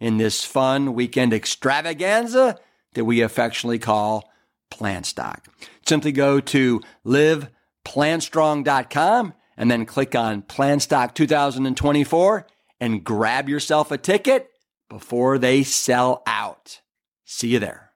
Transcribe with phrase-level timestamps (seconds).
[0.00, 2.58] in this fun weekend extravaganza
[2.94, 4.28] that we affectionately call
[4.70, 5.46] Plant Stock.
[5.86, 12.46] Simply go to liveplantstrong.com and then click on Plant Stock 2024
[12.80, 14.50] and grab yourself a ticket
[14.88, 16.80] before they sell out.
[17.24, 17.90] See you there.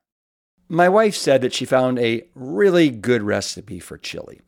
[0.69, 4.41] My wife said that she found a really good recipe for chili.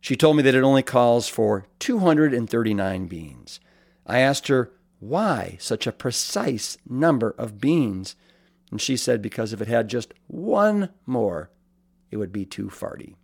[0.00, 3.60] She told me that it only calls for 239 beans.
[4.06, 8.14] I asked her why such a precise number of beans,
[8.70, 11.50] and she said because if it had just one more,
[12.10, 13.14] it would be too farty.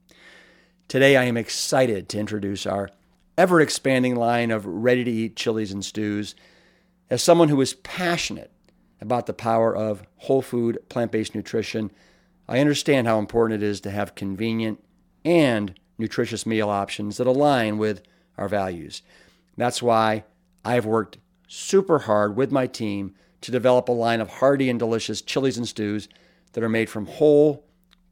[0.88, 2.90] Today, I am excited to introduce our
[3.36, 6.34] ever expanding line of ready to eat chilies and stews.
[7.10, 8.50] As someone who is passionate
[9.00, 11.90] about the power of whole food, plant based nutrition,
[12.48, 14.82] I understand how important it is to have convenient
[15.24, 18.02] and nutritious meal options that align with
[18.38, 19.02] our values.
[19.56, 20.24] That's why
[20.64, 25.22] I've worked super hard with my team to develop a line of hearty and delicious
[25.22, 26.08] chilies and stews
[26.52, 27.64] that are made from whole,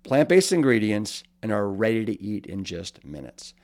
[0.02, 3.54] plant based ingredients and are ready to eat in just minutes.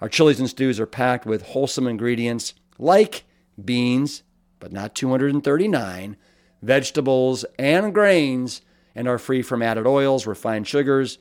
[0.00, 3.24] Our chilies and stews are packed with wholesome ingredients like
[3.62, 4.22] beans,
[4.58, 6.16] but not 239,
[6.60, 8.62] vegetables, and grains,
[8.94, 11.18] and are free from added oils, refined sugars,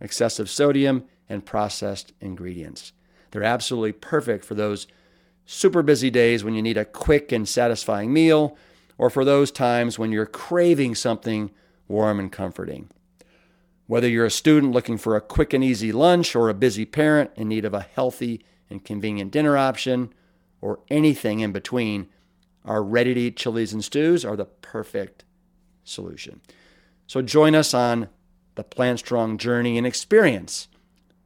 [0.00, 2.92] excessive sodium, and processed ingredients.
[3.30, 4.86] They're absolutely perfect for those
[5.50, 8.54] super busy days when you need a quick and satisfying meal,
[8.98, 11.50] or for those times when you're craving something
[11.88, 12.90] warm and comforting.
[13.86, 17.30] Whether you're a student looking for a quick and easy lunch, or a busy parent
[17.34, 20.12] in need of a healthy and convenient dinner option,
[20.60, 22.08] or anything in between,
[22.66, 25.24] our ready to eat chilies and stews are the perfect
[25.82, 26.42] solution.
[27.06, 28.10] So join us on
[28.56, 30.68] the Plant Strong journey and experience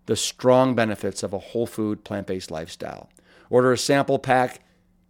[0.06, 3.10] the strong benefits of a whole food, plant based lifestyle.
[3.52, 4.60] Order a sample pack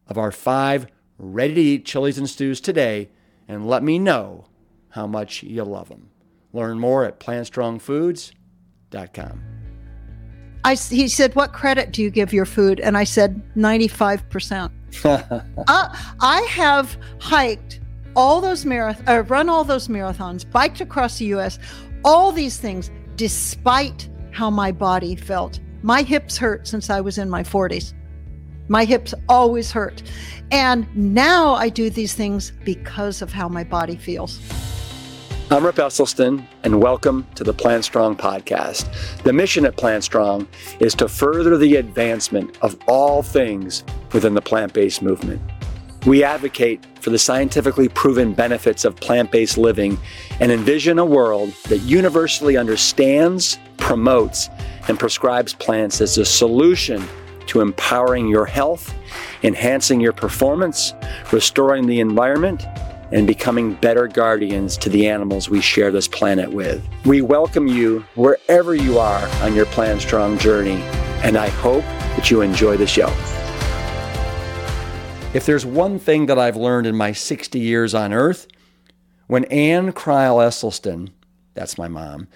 [0.09, 3.09] of our five ready to eat chilies and stews today
[3.47, 4.47] and let me know
[4.89, 6.11] how much you love them.
[6.53, 9.43] Learn more at plantstrongfoods.com.
[10.65, 12.81] I, he said, What credit do you give your food?
[12.81, 14.73] And I said, 95%.
[15.69, 17.79] uh, I have hiked
[18.17, 21.61] all those marathons, uh, run all those marathons, biked across the US,
[22.05, 25.61] all these things, despite how my body felt.
[25.83, 27.95] My hips hurt since I was in my 40s.
[28.69, 30.03] My hips always hurt.
[30.51, 34.41] And now I do these things because of how my body feels.
[35.51, 39.23] I'm Rip Esselstyn, and welcome to the Plant Strong podcast.
[39.25, 40.49] The mission at Plant Strong
[40.81, 45.43] is to further the advancement of all things within the plant based movement.
[46.07, 49.99] We advocate for the scientifically proven benefits of plant based living
[50.41, 54.49] and envision a world that universally understands, promotes,
[54.89, 57.07] and prescribes plants as a solution
[57.47, 58.95] to empowering your health,
[59.43, 60.95] enhancing your performance,
[61.33, 62.65] restoring the environment,
[63.13, 66.83] and becoming better guardians to the animals we share this planet with.
[67.05, 70.83] We welcome you wherever you are on your Plant Strong journey,
[71.23, 71.85] and I hope
[72.17, 73.09] that you enjoy the show.
[75.35, 78.49] If there's one thing that I've learned in my 60 years on Earth,
[79.27, 81.11] when Ann Crile Esselstyn,
[81.55, 82.29] that's my mom,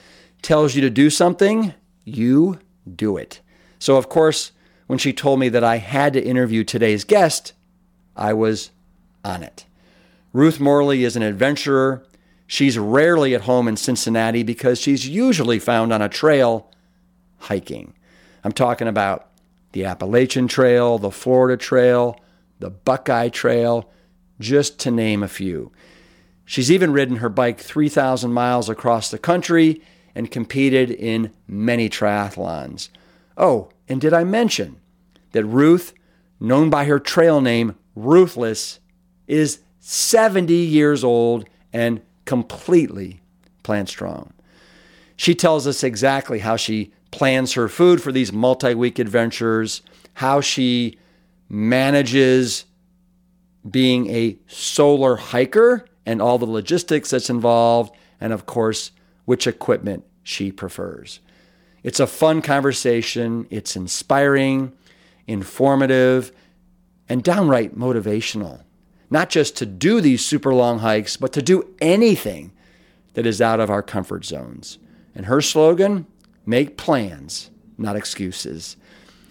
[0.42, 1.74] tells you to do something,
[2.04, 2.58] you
[2.94, 3.40] do it.
[3.78, 4.52] So, of course,
[4.86, 7.52] when she told me that I had to interview today's guest,
[8.16, 8.70] I was
[9.24, 9.66] on it.
[10.32, 12.06] Ruth Morley is an adventurer,
[12.46, 16.70] She's rarely at home in Cincinnati because she's usually found on a trail
[17.38, 17.94] hiking.
[18.44, 19.28] I'm talking about
[19.72, 22.20] the Appalachian Trail, the Florida Trail,
[22.60, 23.90] the Buckeye Trail,
[24.38, 25.72] just to name a few.
[26.44, 29.82] She's even ridden her bike 3,000 miles across the country
[30.14, 32.88] and competed in many triathlons.
[33.36, 34.80] Oh, and did I mention
[35.32, 35.94] that Ruth,
[36.40, 38.80] known by her trail name Ruthless,
[39.26, 43.20] is 70 years old and completely
[43.62, 44.32] plant strong?
[45.16, 49.82] She tells us exactly how she plans her food for these multi week adventures,
[50.14, 50.98] how she
[51.48, 52.64] manages
[53.68, 58.92] being a solar hiker and all the logistics that's involved, and of course,
[59.24, 61.20] which equipment she prefers.
[61.86, 64.72] It's a fun conversation, it's inspiring,
[65.28, 66.32] informative,
[67.08, 68.64] and downright motivational.
[69.08, 72.50] Not just to do these super long hikes, but to do anything
[73.14, 74.78] that is out of our comfort zones.
[75.14, 76.08] And her slogan
[76.44, 78.76] make plans, not excuses.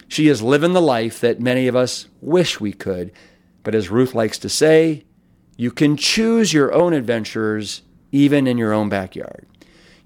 [0.08, 3.12] She is living the life that many of us wish we could.
[3.64, 5.04] But as Ruth likes to say,
[5.58, 7.82] you can choose your own adventures
[8.12, 9.46] even in your own backyard.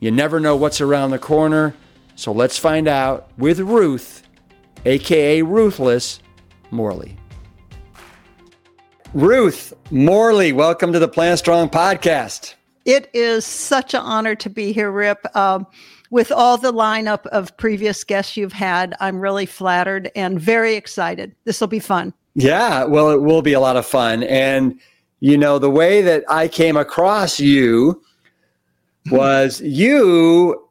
[0.00, 1.76] You never know what's around the corner,
[2.20, 4.28] so let's find out with Ruth,
[4.84, 6.20] aka Ruthless
[6.70, 7.17] Morley.
[9.14, 12.56] Ruth Morley, welcome to the Plant Strong podcast.
[12.84, 15.34] It is such an honor to be here, Rip.
[15.34, 15.67] Um,
[16.11, 21.34] with all the lineup of previous guests you've had, I'm really flattered and very excited.
[21.44, 22.12] This will be fun.
[22.34, 24.25] Yeah, well, it will be a lot of fun.
[24.25, 24.78] And,
[25.20, 28.02] you know, the way that I came across you
[29.11, 30.67] was you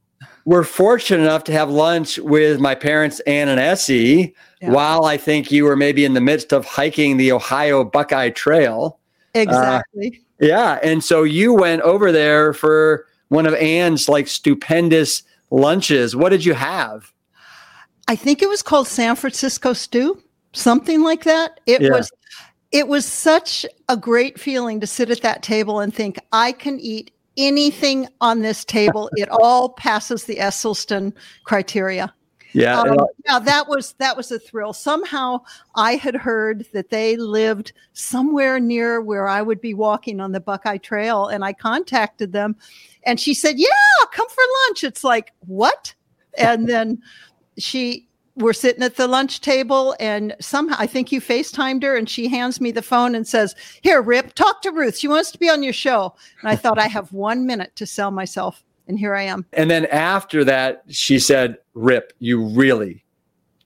[0.50, 4.72] were fortunate enough to have lunch with my parents, Ann and Essie, yeah.
[4.72, 8.98] while I think you were maybe in the midst of hiking the Ohio Buckeye Trail.
[9.36, 10.08] Exactly.
[10.08, 10.80] Uh, yeah.
[10.82, 16.16] And so you went over there for one of Ann's like stupendous lunches.
[16.16, 17.14] What did you have?
[18.08, 20.20] I think it was called San Francisco stew,
[20.54, 21.60] something like that.
[21.68, 21.92] It yeah.
[21.92, 22.12] was
[22.72, 26.80] it was such a great feeling to sit at that table and think I can
[26.80, 29.10] eat anything on this table.
[29.16, 31.14] it all passes the Esselstyn
[31.46, 32.14] criteria.
[32.52, 34.74] Yeah, um, yeah, that was that was a thrill.
[34.74, 35.42] Somehow,
[35.76, 40.40] I had heard that they lived somewhere near where I would be walking on the
[40.40, 42.56] Buckeye Trail, and I contacted them,
[43.04, 43.68] and she said, "Yeah,
[44.12, 45.94] come for lunch." It's like what?
[46.40, 47.02] And then
[47.60, 48.09] she
[48.40, 52.28] we're sitting at the lunch table and somehow I think you FaceTimed her and she
[52.28, 54.98] hands me the phone and says, Here, Rip, talk to Ruth.
[54.98, 56.16] She wants to be on your show.
[56.42, 58.64] And I thought I have one minute to sell myself.
[58.88, 59.46] And here I am.
[59.54, 63.04] And then after that, she said, Rip, you really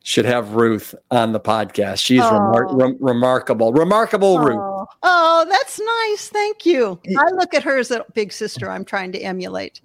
[0.04, 2.04] should have Ruth on the podcast.
[2.04, 3.72] She's remar- re- remarkable.
[3.72, 4.44] Remarkable oh.
[4.44, 4.88] Ruth.
[5.02, 6.28] Oh, that's nice.
[6.28, 7.00] Thank you.
[7.18, 9.80] I look at her as a big sister I'm trying to emulate.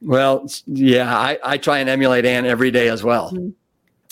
[0.00, 3.32] Well, yeah, I, I try and emulate Ann every day as well.
[3.32, 3.50] Mm-hmm.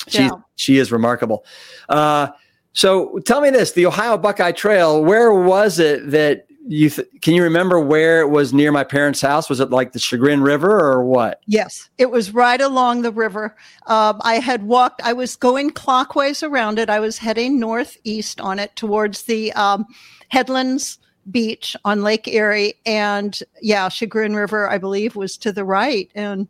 [0.08, 0.30] She's, yeah.
[0.56, 1.44] She is remarkable.
[1.88, 2.28] Uh,
[2.72, 7.34] so tell me this the Ohio Buckeye Trail, where was it that you th- can
[7.34, 9.48] you remember where it was near my parents' house?
[9.48, 11.40] Was it like the Chagrin River or what?
[11.46, 13.56] Yes, it was right along the river.
[13.86, 16.90] Um, I had walked, I was going clockwise around it.
[16.90, 19.86] I was heading northeast on it towards the um,
[20.28, 20.98] Headlands
[21.30, 22.74] Beach on Lake Erie.
[22.84, 26.10] And yeah, Chagrin River, I believe, was to the right.
[26.14, 26.48] And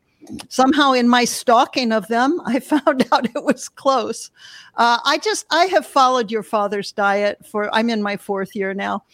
[0.48, 4.30] somehow in my stalking of them, I found out it was close.
[4.76, 8.74] Uh, I just, I have followed your father's diet for, I'm in my fourth year
[8.74, 9.04] now.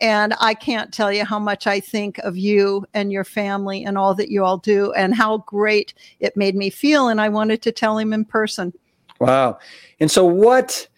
[0.00, 3.96] And I can't tell you how much I think of you and your family and
[3.96, 7.06] all that you all do and how great it made me feel.
[7.06, 8.72] And I wanted to tell him in person.
[9.20, 9.60] Wow.
[10.00, 10.88] And so what,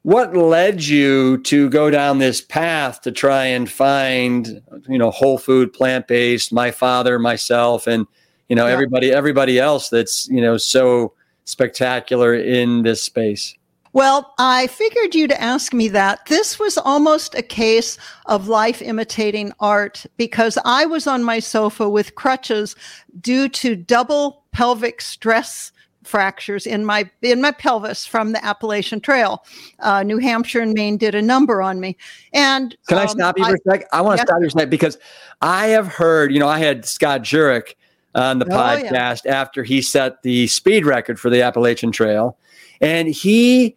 [0.00, 5.36] what led you to go down this path to try and find, you know, whole
[5.36, 8.06] food, plant based, my father, myself, and,
[8.48, 8.72] you know, yeah.
[8.72, 11.12] everybody, everybody else that's, you know, so
[11.44, 13.54] spectacular in this space?
[13.94, 16.26] Well, I figured you'd ask me that.
[16.26, 17.96] This was almost a case
[18.26, 22.74] of life imitating art because I was on my sofa with crutches
[23.20, 25.70] due to double pelvic stress
[26.02, 29.44] fractures in my in my pelvis from the Appalachian Trail.
[29.78, 31.96] Uh, New Hampshire and Maine did a number on me.
[32.32, 33.86] And can um, I stop you for a second?
[33.92, 34.24] I want to yeah.
[34.24, 34.98] stop you for a second because
[35.40, 36.32] I have heard.
[36.32, 37.74] You know, I had Scott Jurek
[38.14, 39.40] on the oh, podcast yeah.
[39.40, 42.36] after he set the speed record for the Appalachian Trail,
[42.80, 43.76] and he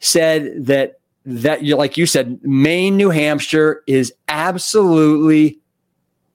[0.00, 5.58] said that that you like you said Maine, New Hampshire is absolutely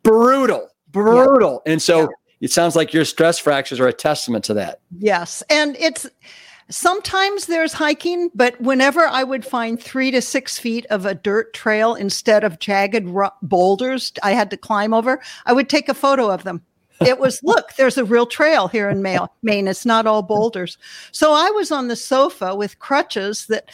[0.03, 1.71] brutal, brutal, yeah.
[1.71, 2.01] and so.
[2.01, 2.07] Yeah.
[2.41, 4.81] It sounds like your stress fractures are a testament to that.
[4.99, 5.43] Yes.
[5.49, 6.05] And it's
[6.69, 11.53] Sometimes there's hiking, but whenever I would find three to six feet of a dirt
[11.53, 13.07] trail instead of jagged
[13.41, 16.63] boulders I had to climb over, I would take a photo of them.
[17.05, 19.01] It was, look, there's a real trail here in
[19.43, 19.67] Maine.
[19.67, 20.77] It's not all boulders.
[21.11, 23.69] So I was on the sofa with crutches that,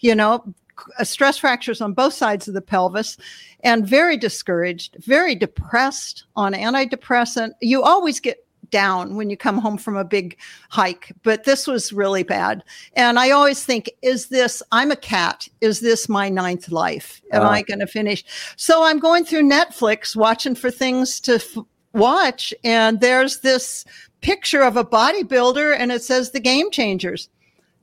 [0.00, 0.54] you know,
[0.98, 3.16] uh, stress fractures on both sides of the pelvis
[3.62, 7.50] and very discouraged, very depressed on antidepressant.
[7.60, 11.92] You always get down when you come home from a big hike, but this was
[11.92, 12.62] really bad.
[12.94, 17.20] And I always think, is this, I'm a cat, is this my ninth life?
[17.32, 18.24] Am I going to finish?
[18.56, 21.56] So I'm going through Netflix watching for things to f-
[21.92, 23.84] watch, and there's this
[24.20, 27.28] picture of a bodybuilder, and it says the game changers.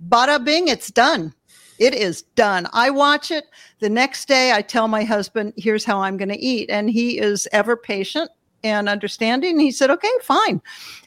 [0.10, 1.34] Bada bing, it's done.
[1.80, 2.68] It is done.
[2.74, 3.46] I watch it.
[3.80, 6.70] The next day, I tell my husband, here's how I'm going to eat.
[6.70, 8.32] And he is ever patient
[8.64, 9.60] and understanding.
[9.60, 10.62] He said, okay, fine.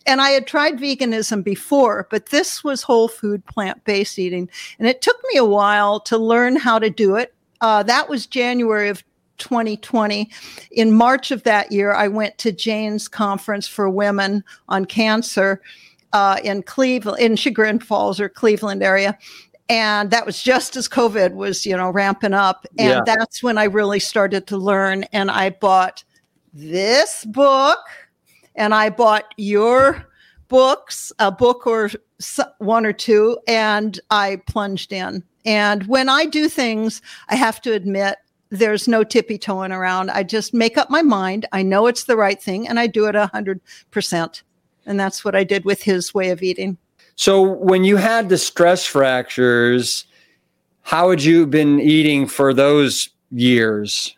[0.07, 4.49] And I had tried veganism before, but this was whole food, plant based eating.
[4.79, 7.35] And it took me a while to learn how to do it.
[7.61, 9.03] Uh, that was January of
[9.41, 10.31] 2020.
[10.71, 15.61] In March of that year, I went to Jane's conference for women on cancer
[16.13, 19.19] uh, in Cleveland, in Chagrin Falls or Cleveland area.
[19.69, 22.67] And that was just as COVID was, you know, ramping up.
[22.79, 23.01] And yeah.
[23.05, 25.05] that's when I really started to learn.
[25.13, 26.03] And I bought
[26.53, 27.79] this book
[28.57, 30.07] and I bought your
[30.49, 31.91] books, a book or
[32.59, 35.23] one or two, and I plunged in.
[35.47, 38.19] And when I do things, I have to admit
[38.51, 40.11] there's no tippy toeing around.
[40.11, 41.47] I just make up my mind.
[41.53, 44.43] I know it's the right thing, and I do it a hundred percent.
[44.87, 46.77] And that's what I did with his way of eating.
[47.15, 50.07] So when you had the stress fractures,
[50.83, 54.17] how had you been eating for those years?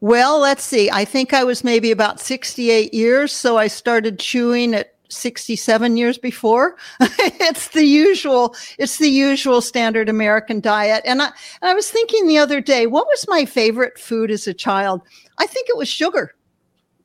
[0.00, 0.90] Well, let's see.
[0.90, 3.32] I think I was maybe about 68 years.
[3.32, 6.76] So I started chewing at 67 years before.
[7.00, 11.02] it's the usual, it's the usual standard American diet.
[11.04, 14.46] And I, and I was thinking the other day, what was my favorite food as
[14.46, 15.02] a child?
[15.38, 16.34] I think it was sugar.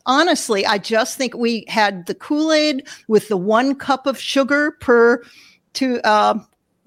[0.05, 4.71] Honestly, I just think we had the Kool Aid with the one cup of sugar
[4.79, 5.21] per
[5.73, 6.39] two, uh,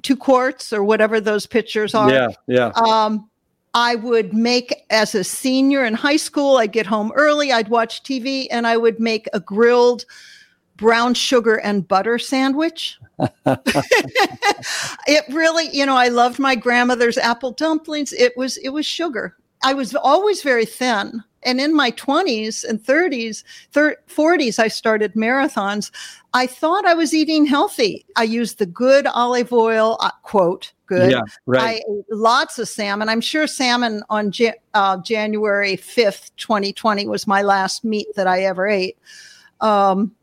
[0.03, 2.11] two quarts or whatever those pitchers are.
[2.11, 2.73] Yeah, yeah.
[2.75, 3.29] Um,
[3.75, 8.05] I would make as a senior in high school, I'd get home early, I'd watch
[8.05, 10.05] TV, and I would make a grilled
[10.77, 12.99] brown sugar and butter sandwich.
[13.47, 18.13] it really, you know, I loved my grandmother's apple dumplings.
[18.13, 19.37] It was it was sugar.
[19.65, 21.23] I was always very thin.
[21.45, 25.91] And in my 20s and 30s, thir- 40s, I started marathons.
[26.33, 28.05] I thought I was eating healthy.
[28.17, 31.11] I used the good olive oil, uh, quote, good.
[31.11, 31.63] Yeah, right.
[31.63, 33.11] I ate lots of salmon.
[33.11, 38.45] I'm sure salmon on ja- uh, January 5th, 2020 was my last meat that I
[38.45, 38.97] ever ate.
[39.61, 40.15] Um,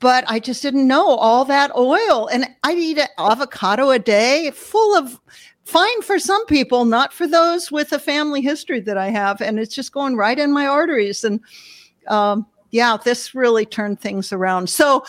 [0.00, 2.28] but I just didn't know all that oil.
[2.28, 5.18] And I'd eat an avocado a day full of
[5.64, 9.40] fine for some people, not for those with a family history that I have.
[9.40, 11.24] And it's just going right in my arteries.
[11.24, 11.40] And
[12.08, 14.68] um, yeah, this really turned things around.
[14.68, 15.04] So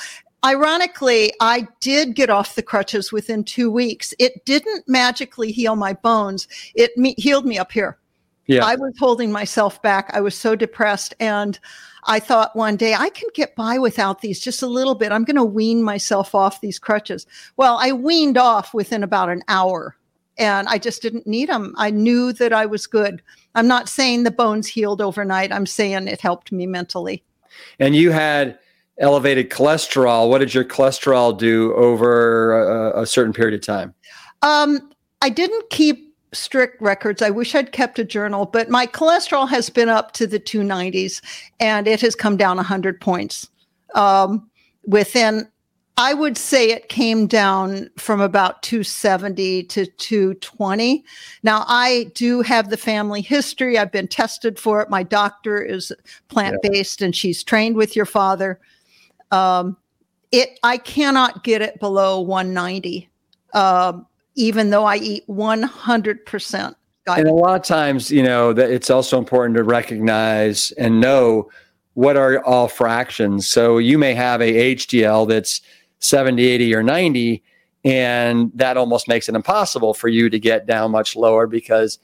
[0.46, 4.14] ironically, I did get off the crutches within two weeks.
[4.20, 6.48] It didn't magically heal my bones.
[6.76, 7.98] It me- healed me up here.
[8.48, 8.66] Yeah.
[8.66, 10.12] I was holding myself back.
[10.14, 11.14] I was so depressed.
[11.20, 11.60] And
[12.06, 15.12] I thought one day I can get by without these just a little bit.
[15.12, 17.26] I'm going to wean myself off these crutches.
[17.58, 19.96] Well, I weaned off within about an hour
[20.38, 21.74] and I just didn't need them.
[21.78, 23.22] I knew that I was good.
[23.56, 25.52] I'm not saying the bones healed overnight.
[25.52, 27.24] I'm saying it helped me mentally.
[27.80, 28.60] And you had
[29.00, 30.30] elevated cholesterol.
[30.30, 33.94] What did your cholesterol do over a, a certain period of time?
[34.42, 36.05] Um, I didn't keep
[36.36, 37.22] strict records.
[37.22, 41.22] I wish I'd kept a journal, but my cholesterol has been up to the 290s
[41.60, 43.50] and it has come down 100 points
[43.96, 44.50] um,
[44.86, 45.48] within
[45.98, 51.06] I would say it came down from about 270 to 220.
[51.42, 53.78] Now, I do have the family history.
[53.78, 54.90] I've been tested for it.
[54.90, 55.94] My doctor is
[56.28, 57.06] plant based yeah.
[57.06, 58.60] and she's trained with your father.
[59.32, 59.78] Um,
[60.34, 63.10] it, I cannot get it below 190,
[63.54, 66.76] um, even though I eat 100%.
[67.08, 71.50] And a lot of times, you know, that it's also important to recognize and know
[71.94, 73.48] what are all fractions.
[73.48, 75.62] So you may have a HDL that's
[76.00, 77.44] 70, 80, or 90.
[77.84, 82.00] And that almost makes it impossible for you to get down much lower because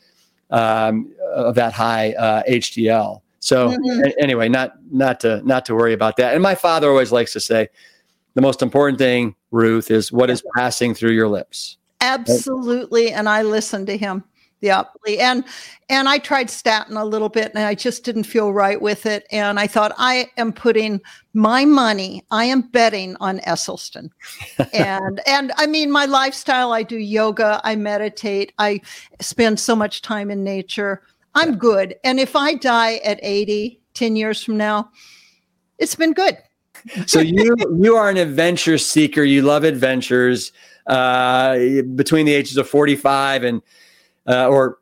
[0.52, 3.22] um, of that high uh, HDL.
[3.40, 4.04] So mm-hmm.
[4.06, 6.36] a- anyway, not not to not to worry about that.
[6.36, 7.70] And my father always likes to say,
[8.36, 11.78] the most important thing, Ruth, is what is passing through your lips.
[12.02, 14.24] Absolutely, and I listened to him.
[14.62, 14.84] Yeah.
[15.08, 15.44] And
[15.90, 19.26] and I tried statin a little bit and I just didn't feel right with it.
[19.32, 21.02] And I thought I am putting
[21.34, 24.10] my money, I am betting on Esselstyn.
[24.72, 28.82] and and I mean my lifestyle, I do yoga, I meditate, I
[29.20, 31.02] spend so much time in nature.
[31.34, 31.96] I'm good.
[32.04, 34.92] And if I die at 80, 10 years from now,
[35.80, 36.38] it's been good.
[37.08, 39.24] so you you are an adventure seeker.
[39.24, 40.52] You love adventures.
[40.88, 43.62] Uh, between the ages of 45 and
[44.28, 44.78] uh, or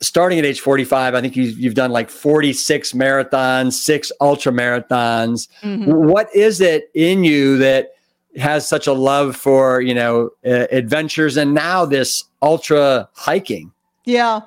[0.00, 5.48] starting at age 45, I think you, you've done like 46 marathons, six ultra marathons.
[5.62, 5.92] Mm-hmm.
[5.92, 7.94] What is it in you that
[8.36, 13.72] has such a love for, you know, uh, adventures and now this ultra hiking?
[14.04, 14.40] Yeah.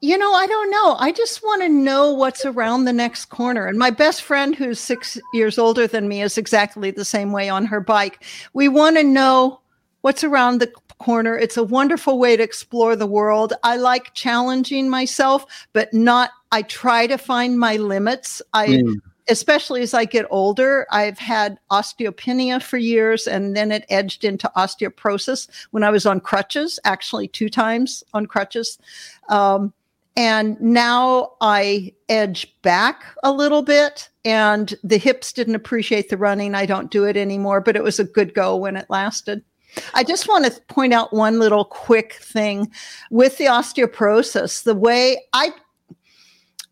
[0.00, 0.94] You know, I don't know.
[0.98, 3.66] I just want to know what's around the next corner.
[3.66, 7.48] And my best friend, who's six years older than me, is exactly the same way
[7.48, 8.22] on her bike.
[8.52, 9.60] We want to know
[10.06, 11.36] what's around the corner.
[11.36, 13.54] It's a wonderful way to explore the world.
[13.64, 18.40] I like challenging myself, but not, I try to find my limits.
[18.52, 18.94] I, mm.
[19.28, 24.48] especially as I get older, I've had osteopenia for years and then it edged into
[24.56, 28.78] osteoporosis when I was on crutches, actually two times on crutches.
[29.28, 29.72] Um,
[30.16, 36.54] and now I edge back a little bit, and the hips didn't appreciate the running.
[36.54, 39.42] I don't do it anymore, but it was a good go when it lasted.
[39.94, 42.70] I just want to point out one little quick thing
[43.10, 44.64] with the osteoporosis.
[44.64, 45.52] The way I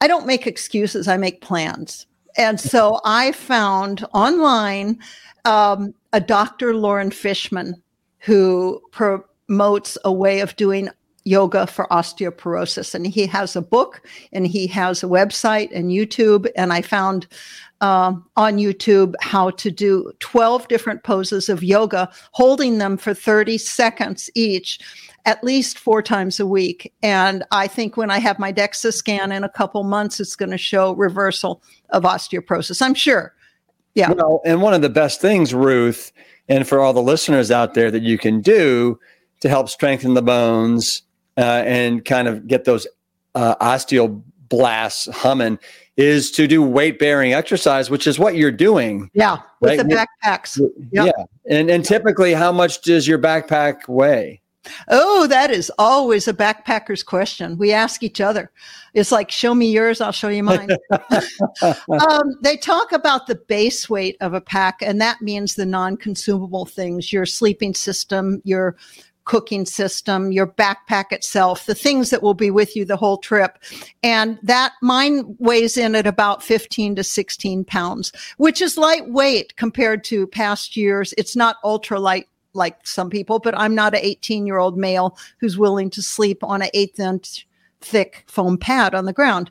[0.01, 2.07] I don't make excuses, I make plans.
[2.37, 4.99] And so I found online
[5.45, 6.75] um, a Dr.
[6.75, 7.81] Loren Fishman
[8.19, 10.89] who promotes a way of doing
[11.25, 12.95] yoga for osteoporosis.
[12.95, 16.51] And he has a book and he has a website and YouTube.
[16.57, 17.27] And I found
[17.85, 23.59] um, on YouTube how to do 12 different poses of yoga, holding them for 30
[23.59, 24.81] seconds each,
[25.27, 26.95] at least four times a week.
[27.03, 30.51] And I think when I have my DEXA scan in a couple months, it's going
[30.51, 32.81] to show reversal of osteoporosis.
[32.81, 33.35] I'm sure.
[33.95, 34.13] Yeah.
[34.13, 36.11] Well, and one of the best things, Ruth,
[36.49, 38.99] and for all the listeners out there that you can do
[39.41, 41.03] to help strengthen the bones
[41.37, 42.87] uh, and kind of get those
[43.35, 45.59] uh, osteoblasts humming
[45.97, 49.11] is to do weight bearing exercise, which is what you're doing.
[49.15, 49.89] Yeah, with right?
[49.89, 50.59] the backpacks.
[50.93, 51.15] Yep.
[51.17, 54.41] Yeah, and and typically, how much does your backpack weigh?
[54.89, 57.59] Oh, that is always a backpacker's question.
[57.59, 58.51] We ask each other.
[58.95, 60.71] It's like, show me yours, I'll show you mine.
[61.63, 65.97] um, they talk about the base weight of a pack, and that means the non
[65.97, 68.77] consumable things your sleeping system, your
[69.25, 73.59] cooking system, your backpack itself, the things that will be with you the whole trip.
[74.03, 80.05] And that mine weighs in at about 15 to 16 pounds, which is lightweight compared
[80.05, 81.15] to past years.
[81.17, 85.17] It's not ultra light like some people, but I'm not an 18 year old male
[85.41, 87.47] who's willing to sleep on an eighth inch
[87.85, 89.51] thick foam pad on the ground.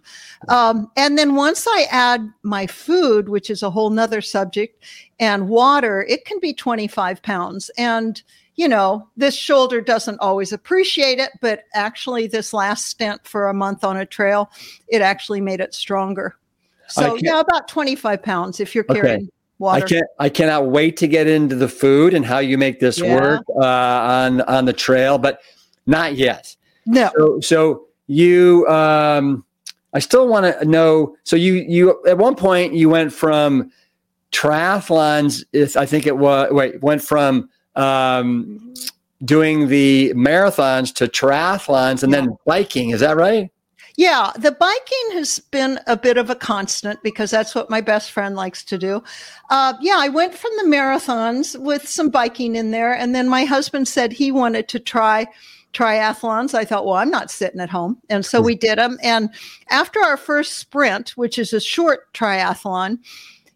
[0.49, 4.83] Um, and then once I add my food, which is a whole nother subject,
[5.19, 7.69] and water, it can be 25 pounds.
[7.77, 8.21] And
[8.55, 13.53] you know, this shoulder doesn't always appreciate it, but actually, this last stint for a
[13.53, 14.51] month on a trail,
[14.87, 16.35] it actually made it stronger.
[16.87, 19.23] So, yeah, about 25 pounds if you're carrying.
[19.23, 19.29] Okay.
[19.59, 19.85] Water.
[19.85, 20.07] I can't.
[20.19, 23.15] I cannot wait to get into the food and how you make this yeah.
[23.15, 25.41] work uh, on on the trail, but
[25.85, 26.55] not yet.
[26.85, 27.11] No.
[27.15, 29.45] So, so you, um,
[29.93, 31.15] I still want to know.
[31.23, 33.71] So you, you at one point you went from
[34.31, 35.45] triathlons.
[35.77, 38.73] I think it was wait, went from um,
[39.23, 42.21] doing the marathons to triathlons and yeah.
[42.21, 42.91] then biking.
[42.91, 43.49] Is that right?
[43.95, 48.11] Yeah, the biking has been a bit of a constant because that's what my best
[48.11, 49.03] friend likes to do.
[49.51, 53.45] Uh, yeah, I went from the marathons with some biking in there, and then my
[53.45, 55.27] husband said he wanted to try
[55.73, 56.55] triathlons.
[56.55, 58.97] I thought, well, I'm not sitting at home, and so we did them.
[59.03, 59.29] And
[59.69, 62.97] after our first sprint, which is a short triathlon,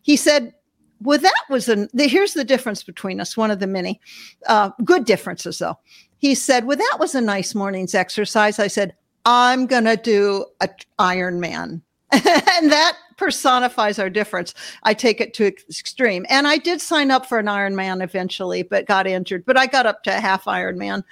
[0.04, 0.54] he said,
[1.02, 4.00] well, that was an, the, here's the difference between us, one of the many
[4.48, 5.78] uh, good differences though.
[6.18, 8.58] He said, well, that was a nice morning's exercise.
[8.60, 11.82] I said, I'm going to do a Iron Man.
[12.12, 14.54] and that personifies our difference.
[14.84, 16.26] I take it to extreme.
[16.30, 19.46] And I did sign up for an Ironman eventually, but got injured.
[19.46, 21.04] But I got up to a half Ironman.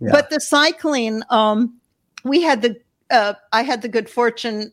[0.00, 0.12] Yeah.
[0.12, 1.78] But the cycling, um,
[2.22, 2.80] we had the
[3.10, 4.72] uh, I had the good fortune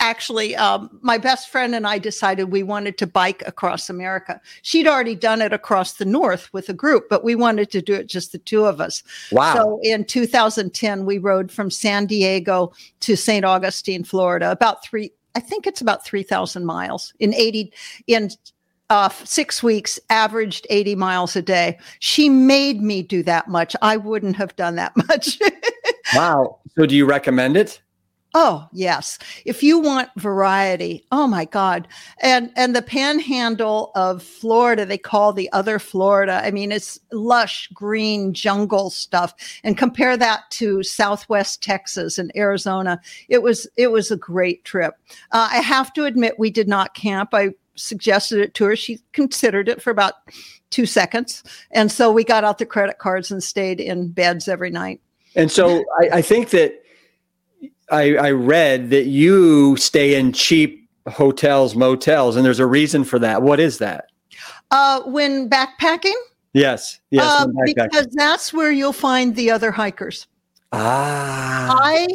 [0.00, 4.40] actually, um, my best friend and I decided we wanted to bike across America.
[4.62, 7.94] She'd already done it across the North with a group, but we wanted to do
[7.94, 9.02] it just the two of us.
[9.32, 9.54] Wow.
[9.54, 13.44] So in 2010, we rode from San Diego to St.
[13.44, 17.72] Augustine, Florida, about three, I think it's about 3,000 miles in 80,
[18.06, 18.30] in
[18.90, 21.78] uh, six weeks, averaged 80 miles a day.
[22.00, 23.76] She made me do that much.
[23.82, 25.38] I wouldn't have done that much.
[26.14, 26.58] wow.
[26.76, 27.80] So do you recommend it?
[28.34, 29.18] Oh, yes.
[29.46, 31.88] If you want variety, oh my God.
[32.20, 36.42] And and the panhandle of Florida, they call the other Florida.
[36.44, 39.34] I mean, it's lush green jungle stuff.
[39.64, 43.00] And compare that to Southwest Texas and Arizona.
[43.28, 44.94] It was it was a great trip.
[45.32, 47.30] Uh, I have to admit we did not camp.
[47.32, 48.76] I suggested it to her.
[48.76, 50.14] She considered it for about
[50.68, 51.42] two seconds.
[51.70, 55.00] And so we got out the credit cards and stayed in beds every night.
[55.34, 56.82] And so I, I think that
[57.90, 63.18] I, I read that you stay in cheap hotels, motels, and there's a reason for
[63.18, 63.42] that.
[63.42, 64.06] What is that?
[64.70, 66.14] Uh, when backpacking?
[66.52, 67.24] Yes, yes.
[67.24, 70.26] Uh, because that's where you'll find the other hikers.
[70.72, 71.74] Ah.
[71.80, 72.08] I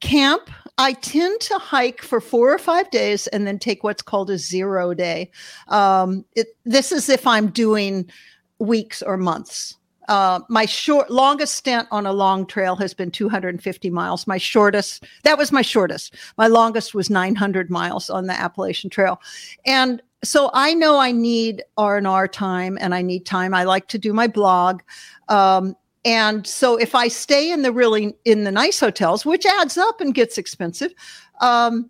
[0.00, 0.50] camp.
[0.78, 4.38] I tend to hike for four or five days and then take what's called a
[4.38, 5.30] zero day.
[5.68, 8.10] Um, it, this is if I'm doing
[8.58, 9.76] weeks or months.
[10.08, 14.26] Uh, my short longest stint on a long trail has been 250 miles.
[14.26, 16.14] My shortest, that was my shortest.
[16.36, 19.20] My longest was 900 miles on the Appalachian Trail.
[19.64, 23.54] And so I know I need R&R time and I need time.
[23.54, 24.82] I like to do my blog.
[25.28, 29.78] Um, and so if I stay in the really in the nice hotels, which adds
[29.78, 30.92] up and gets expensive,
[31.40, 31.88] um,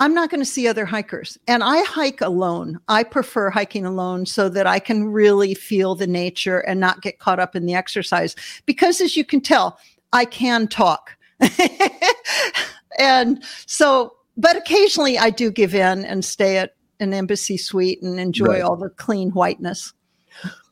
[0.00, 1.38] I'm not going to see other hikers.
[1.48, 2.78] And I hike alone.
[2.88, 7.18] I prefer hiking alone so that I can really feel the nature and not get
[7.18, 8.36] caught up in the exercise.
[8.64, 9.78] Because as you can tell,
[10.12, 11.16] I can talk.
[12.98, 18.20] and so, but occasionally I do give in and stay at an embassy suite and
[18.20, 18.62] enjoy right.
[18.62, 19.92] all the clean whiteness.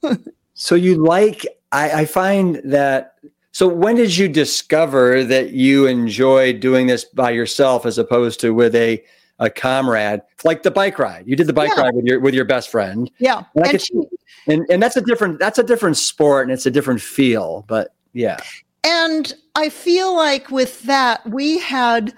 [0.54, 3.14] so you like, I, I find that
[3.56, 8.52] so when did you discover that you enjoy doing this by yourself as opposed to
[8.52, 9.02] with a
[9.38, 11.24] a comrade, like the bike ride.
[11.26, 11.84] You did the bike yeah.
[11.84, 13.10] ride with your with your best friend.
[13.16, 13.94] Yeah, and, and, she,
[14.46, 17.64] and and that's a different that's a different sport and it's a different feel.
[17.66, 18.36] But yeah,
[18.84, 22.12] and I feel like with that we had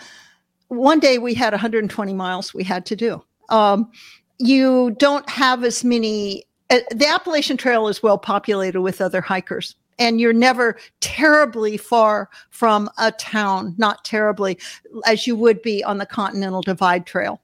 [0.66, 3.22] one day we had 120 miles we had to do.
[3.48, 3.92] Um,
[4.38, 6.46] you don't have as many.
[6.68, 12.28] Uh, the Appalachian Trail is well populated with other hikers and you're never terribly far
[12.50, 14.58] from a town, not terribly,
[15.06, 17.40] as you would be on the Continental Divide Trail.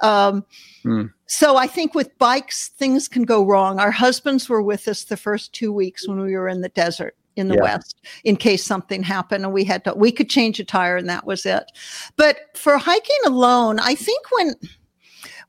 [0.00, 0.44] Um,
[0.84, 1.12] mm.
[1.26, 3.80] So I think with bikes, things can go wrong.
[3.80, 7.16] Our husbands were with us the first two weeks when we were in the desert
[7.36, 7.62] in the yeah.
[7.62, 11.08] west in case something happened and we had to we could change a tire and
[11.08, 11.70] that was it
[12.16, 14.54] but for hiking alone i think when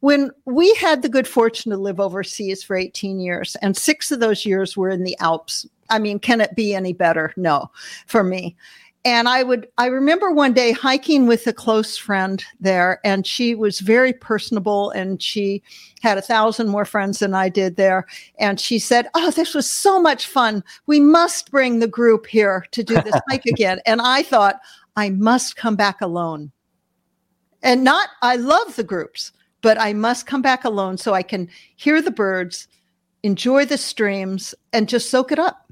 [0.02, 4.20] when we had the good fortune to live overseas for 18 years and six of
[4.20, 7.34] those years were in the alps I mean, can it be any better?
[7.38, 7.72] No,
[8.06, 8.56] for me.
[9.06, 13.56] And I would, I remember one day hiking with a close friend there, and she
[13.56, 15.64] was very personable and she
[16.02, 18.06] had a thousand more friends than I did there.
[18.38, 20.62] And she said, Oh, this was so much fun.
[20.88, 23.80] We must bring the group here to do this hike again.
[23.86, 24.60] And I thought,
[24.98, 26.52] I must come back alone.
[27.64, 31.50] And not, I love the groups, but I must come back alone so I can
[31.76, 32.68] hear the birds,
[33.24, 35.67] enjoy the streams, and just soak it up.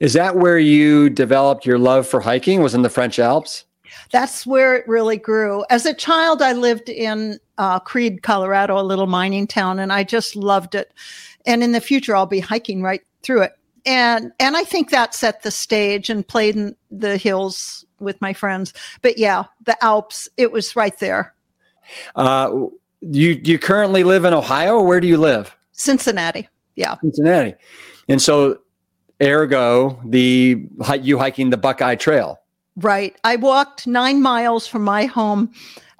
[0.00, 2.62] Is that where you developed your love for hiking?
[2.62, 3.64] Was in the French Alps?
[4.10, 5.64] That's where it really grew.
[5.68, 10.04] As a child, I lived in uh, Creede, Colorado, a little mining town, and I
[10.04, 10.92] just loved it.
[11.46, 13.52] And in the future, I'll be hiking right through it.
[13.86, 18.32] And and I think that set the stage and played in the hills with my
[18.32, 18.72] friends.
[19.02, 21.34] But yeah, the Alps, it was right there.
[22.14, 22.66] Uh,
[23.00, 24.82] you you currently live in Ohio?
[24.82, 25.56] where do you live?
[25.72, 26.48] Cincinnati.
[26.76, 27.54] Yeah, Cincinnati.
[28.08, 28.58] And so
[29.22, 30.66] ergo the
[31.00, 32.40] you hiking the Buckeye Trail.
[32.76, 33.16] Right.
[33.24, 35.52] I walked nine miles from my home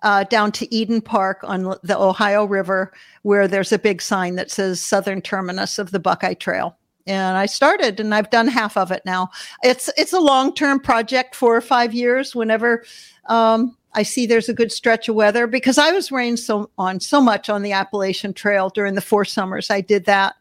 [0.02, 4.50] uh, down to Eden Park on the Ohio River, where there's a big sign that
[4.50, 6.76] says Southern Terminus of the Buckeye Trail.
[7.06, 9.30] And I started, and I've done half of it now.
[9.62, 12.34] It's it's a long term project, four or five years.
[12.34, 12.84] Whenever
[13.26, 17.00] um, I see there's a good stretch of weather because I was rained so on
[17.00, 20.36] so much on the Appalachian Trail during the four summers I did that.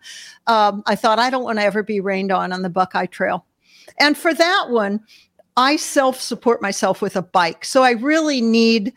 [0.47, 3.45] Um, I thought I don't want to ever be rained on on the Buckeye Trail,
[3.99, 5.01] and for that one,
[5.57, 7.65] I self support myself with a bike.
[7.65, 8.93] So I really need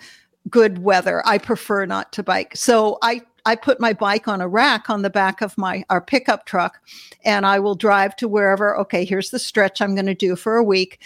[0.48, 1.22] good weather.
[1.26, 2.56] I prefer not to bike.
[2.56, 6.00] So I I put my bike on a rack on the back of my our
[6.00, 6.80] pickup truck,
[7.24, 8.76] and I will drive to wherever.
[8.78, 11.00] Okay, here's the stretch I'm going to do for a week,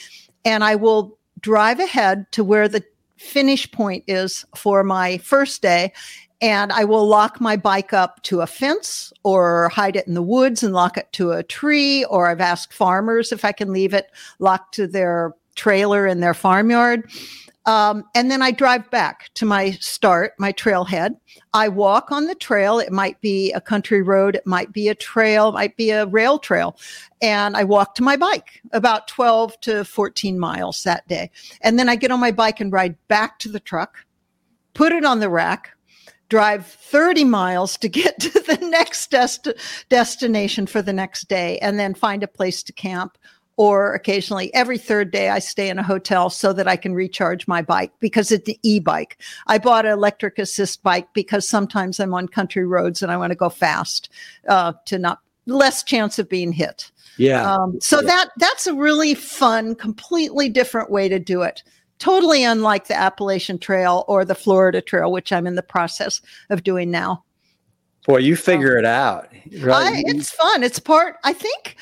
[0.44, 2.84] and I will drive ahead to where the
[3.16, 5.92] finish point is for my first day.
[6.42, 10.22] And I will lock my bike up to a fence or hide it in the
[10.22, 12.04] woods and lock it to a tree.
[12.04, 16.34] Or I've asked farmers if I can leave it locked to their trailer in their
[16.34, 17.10] farmyard.
[17.66, 21.16] Um, and then I drive back to my start, my trailhead.
[21.52, 22.78] I walk on the trail.
[22.78, 26.38] It might be a country road, it might be a trail, might be a rail
[26.38, 26.78] trail.
[27.20, 31.30] And I walk to my bike about 12 to 14 miles that day.
[31.60, 34.04] And then I get on my bike and ride back to the truck,
[34.74, 35.70] put it on the rack,
[36.28, 39.48] drive 30 miles to get to the next dest-
[39.88, 43.18] destination for the next day, and then find a place to camp
[43.56, 47.48] or occasionally every third day I stay in a hotel so that I can recharge
[47.48, 49.18] my bike because it's the e-bike.
[49.46, 53.30] I bought an electric assist bike because sometimes I'm on country roads and I want
[53.30, 54.10] to go fast
[54.48, 56.90] uh, to not less chance of being hit.
[57.16, 57.50] Yeah.
[57.50, 58.08] Um, so Yeah.
[58.08, 61.62] that that's a really fun, completely different way to do it.
[61.98, 66.62] Totally unlike the Appalachian Trail or the Florida Trail, which I'm in the process of
[66.62, 67.24] doing now.
[68.06, 69.28] Boy, you figure it out.
[69.60, 69.96] Right.
[69.96, 70.62] I, it's fun.
[70.62, 71.16] It's part.
[71.24, 71.76] I think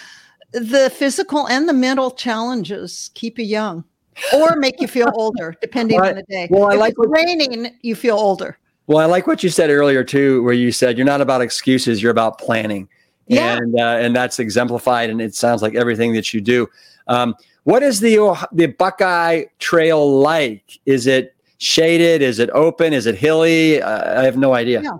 [0.54, 3.84] the physical and the mental challenges keep you young,
[4.32, 6.48] or make you feel older, depending Well, on the day.
[6.50, 8.56] well, I if like it's what- raining, you feel older.
[8.86, 12.02] Well, I like what you said earlier too, where you said you're not about excuses,
[12.02, 12.88] you're about planning,
[13.26, 13.56] Yeah.
[13.56, 16.68] and uh, and that's exemplified, and it sounds like everything that you do.
[17.08, 18.18] Um, what is the
[18.52, 20.78] the Buckeye Trail like?
[20.84, 22.20] Is it shaded?
[22.20, 22.92] Is it open?
[22.92, 23.80] Is it hilly?
[23.80, 24.82] Uh, I have no idea.
[24.82, 24.98] Yeah.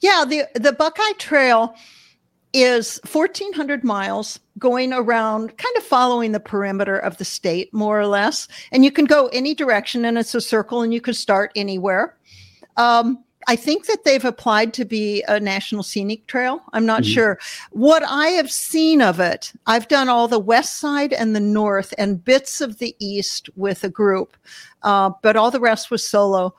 [0.00, 1.74] Yeah, the the Buckeye Trail
[2.52, 8.06] is 1400 miles going around kind of following the perimeter of the state more or
[8.06, 8.46] less.
[8.72, 12.16] And you can go any direction and it's a circle and you can start anywhere.
[12.76, 16.62] Um, i think that they've applied to be a national scenic trail.
[16.72, 17.12] I'm not Mhm.
[17.14, 17.38] sure.
[17.72, 21.92] What i have seen of it i've done all the west side and the north
[21.98, 24.34] and bits of the east with a group
[24.82, 26.54] uh, but all the rest was solo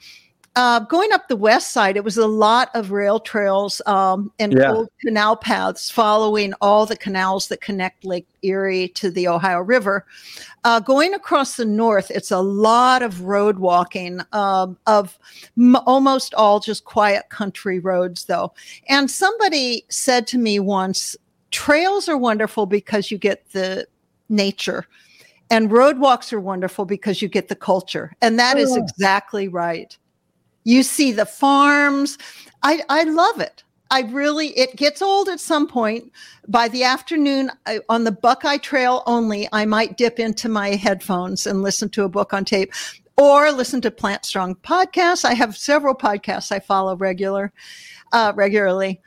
[0.55, 4.53] uh, going up the west side, it was a lot of rail trails um, and
[4.53, 4.71] Yeah.
[4.71, 10.05] old canal paths following all the canals that connect Lake Erie to the Ohio River.
[10.63, 15.19] Uh, going across the north, it's a lot of road walking um, of
[15.57, 18.53] m- almost all just quiet country roads, though.
[18.87, 21.15] And somebody said to me once,
[21.51, 23.87] trails are wonderful because you get the
[24.29, 24.85] nature.
[25.51, 28.13] And road walks are wonderful because you get the culture.
[28.21, 28.77] And that is Oh.
[28.77, 29.95] exactly right.
[30.65, 32.17] You see the farms.
[32.63, 33.63] I, I love it.
[33.91, 36.11] I really, it gets old at some point.
[36.47, 41.45] By the afternoon I, on the Buckeye Trail only, I might dip into my headphones
[41.45, 42.73] and listen to a book on tape
[43.15, 45.23] or listen to Plant Strong podcasts.
[45.23, 47.53] I have several podcasts I follow regular,
[48.11, 49.01] uh, regularly.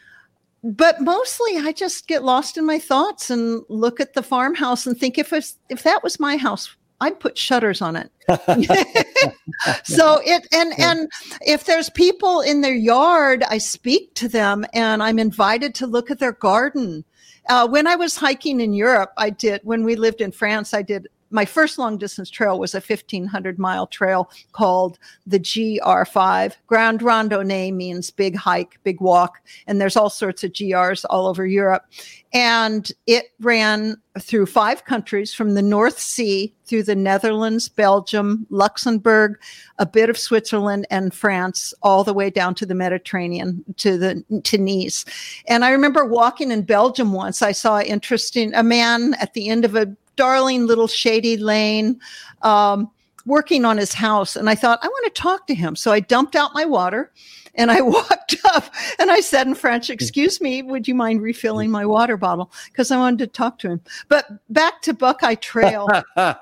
[0.63, 4.99] But mostly I just get lost in my thoughts and look at the farmhouse and
[4.99, 8.11] think if it's, if that was my house, I'd put shutters on it.
[9.85, 15.03] so it and and if there's people in their yard i speak to them and
[15.03, 17.03] i'm invited to look at their garden
[17.49, 20.83] uh, when i was hiking in europe i did when we lived in france i
[20.83, 26.55] did my first long distance trail was a 1500 mile trail called the GR5.
[26.67, 31.47] Grand Randonnée means big hike, big walk, and there's all sorts of GRs all over
[31.47, 31.85] Europe.
[32.33, 39.39] And it ran through five countries from the North Sea through the Netherlands, Belgium, Luxembourg,
[39.79, 44.41] a bit of Switzerland and France, all the way down to the Mediterranean to the
[44.45, 45.05] to Nice.
[45.47, 47.41] And I remember walking in Belgium once.
[47.41, 52.01] I saw interesting a man at the end of a darling little shady lane.
[52.43, 52.91] Um,
[53.29, 55.77] working on his house and I thought I want to talk to him.
[55.77, 57.13] So I dumped out my water
[57.55, 58.65] and I walked up
[58.99, 62.91] and I said in French, "Excuse me, would you mind refilling my water bottle?" because
[62.91, 63.81] I wanted to talk to him.
[64.09, 65.89] But back to Buckeye Trail.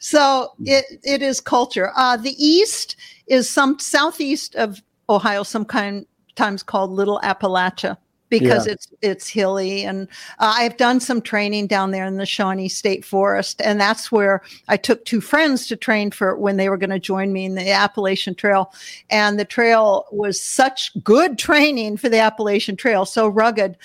[0.00, 1.92] so it it is culture.
[1.96, 2.96] Uh, the east
[3.28, 6.04] is some southeast of Ohio, some kind
[6.34, 7.96] times called Little Appalachia
[8.28, 8.72] because Yeah.
[8.72, 10.08] it's it's hilly and
[10.38, 14.42] uh, I've done some training down there in the Shawnee State Forest and that's where
[14.68, 17.54] I took two friends to train for when they were going to join me in
[17.54, 18.72] the Appalachian Trail
[19.10, 23.76] and the trail was such good training for the Appalachian Trail so rugged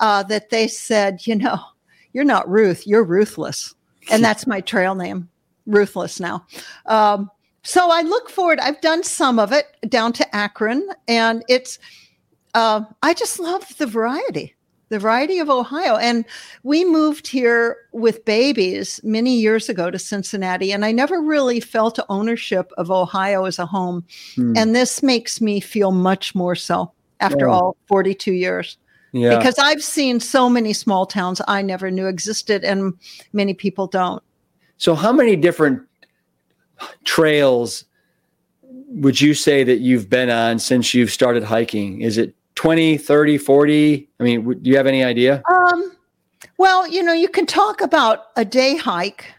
[0.00, 1.58] uh, that they said you know
[2.12, 3.74] you're not Ruth you're ruthless
[4.10, 5.28] and that's my trail name
[5.66, 6.44] ruthless now
[6.86, 7.30] um,
[7.62, 11.78] so I look forward I've done some of it down to Akron and it's
[12.54, 14.54] uh, I just love the variety,
[14.88, 15.96] the variety of Ohio.
[15.96, 16.24] And
[16.62, 21.98] we moved here with babies many years ago to Cincinnati, and I never really felt
[22.08, 24.04] ownership of Ohio as a home.
[24.34, 24.54] Hmm.
[24.56, 27.52] And this makes me feel much more so after Yeah.
[27.52, 28.78] all 42 years
[29.12, 29.36] yeah.
[29.36, 32.94] because I've seen so many small towns I never knew existed, and
[33.32, 34.22] many people don't.
[34.76, 35.82] So, how many different
[37.04, 37.84] trails
[38.88, 42.00] would you say that you've been on since you've started hiking?
[42.00, 44.08] Is it 20, 30, 40?
[44.18, 45.42] I mean, w- do you have any idea?
[45.50, 45.96] Um,
[46.58, 49.34] well, you know, you can talk about a day hike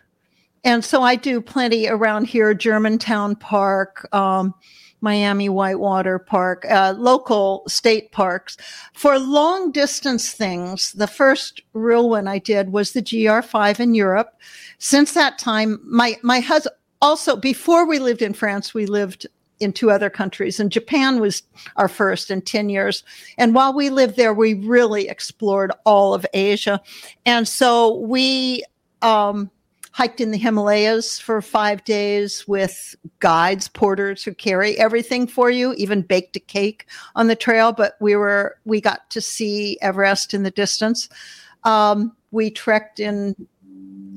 [0.64, 4.54] and so I do plenty around here, Germantown Park, um,
[5.02, 8.58] Miami Whitewater Park, uh, local state parks.
[8.94, 14.40] For long distance things, the first real one I did was the GR5 in Europe.
[14.78, 19.26] Since that time, my, my husband, also before we lived in France, we lived
[19.62, 21.44] in two other countries and Japan was
[21.76, 23.04] our first in 10 years.
[23.38, 26.82] And while we lived there, we really explored all of Asia.
[27.26, 28.64] And so we,
[29.02, 29.52] um,
[29.94, 35.74] hiked in the Himalayas for five days with guides, porters who carry everything for you,
[35.74, 37.74] even baked a cake on the trail.
[37.74, 41.10] But we were we got to see Everest in the distance.
[41.64, 43.36] Um, we trekked in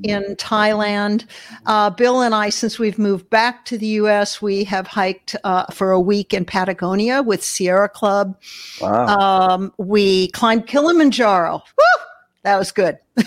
[0.09, 1.25] in Thailand.
[1.65, 5.65] Uh, Bill and I, since we've moved back to the U.S., we have hiked uh,
[5.67, 8.37] for a week in Patagonia with Sierra Club.
[8.81, 9.07] Wow.
[9.07, 11.55] Um, we climbed Kilimanjaro.
[11.77, 12.03] Woo!
[12.45, 12.99] That was good.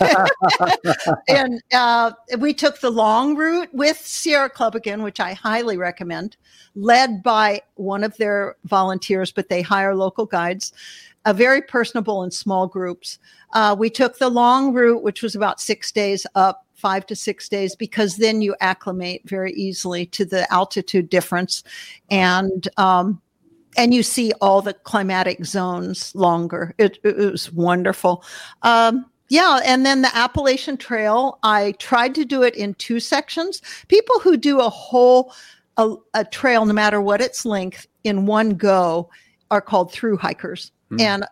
[1.27, 6.37] and uh, we took the long route with Sierra Club again, which I highly recommend,
[6.73, 10.71] led by one of their volunteers, but they hire local guides,
[11.25, 13.19] uh, very personable in small groups.
[13.51, 17.49] Uh, we took the long route, which was about six days up, five to six
[17.49, 21.63] days, because then you acclimate very easily to the altitude difference.
[22.09, 23.21] And um,
[23.77, 26.73] and you see all the climatic zones longer.
[26.77, 28.23] It, it was wonderful.
[28.63, 33.61] Um, yeah, and then the Appalachian Trail, I tried to do it in two sections.
[33.87, 35.33] People who do a whole
[35.77, 39.09] a, a trail, no matter what its length, in one go,
[39.51, 40.71] are called through hikers.
[40.91, 41.01] Mm.
[41.01, 41.25] And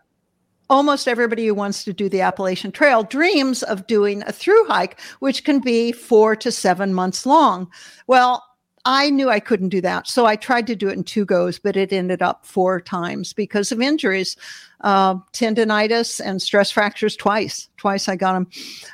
[0.69, 4.99] almost everybody who wants to do the Appalachian Trail dreams of doing a through hike,
[5.19, 7.69] which can be four to seven months long.
[8.07, 8.43] Well,
[8.85, 10.07] I knew I couldn't do that.
[10.07, 13.33] So I tried to do it in two goes, but it ended up four times
[13.33, 14.37] because of injuries,
[14.81, 17.67] uh, tendonitis and stress fractures twice.
[17.75, 18.47] Twice I got them.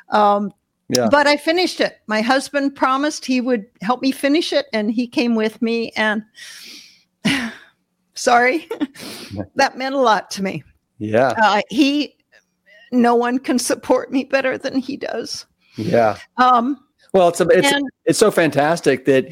[0.10, 0.54] Um,
[0.90, 1.10] yeah.
[1.10, 2.02] But I finished it.
[2.08, 5.92] My husband promised he would help me finish it, and he came with me.
[5.96, 6.24] And
[8.16, 8.68] sorry,
[9.56, 10.64] that meant a lot to me.
[10.98, 11.34] Yeah.
[11.42, 12.16] Uh, he,
[12.92, 15.46] no one can support me better than he does.
[15.76, 16.18] Yeah.
[16.38, 19.30] Um, well, it's a, it's and, it's so fantastic that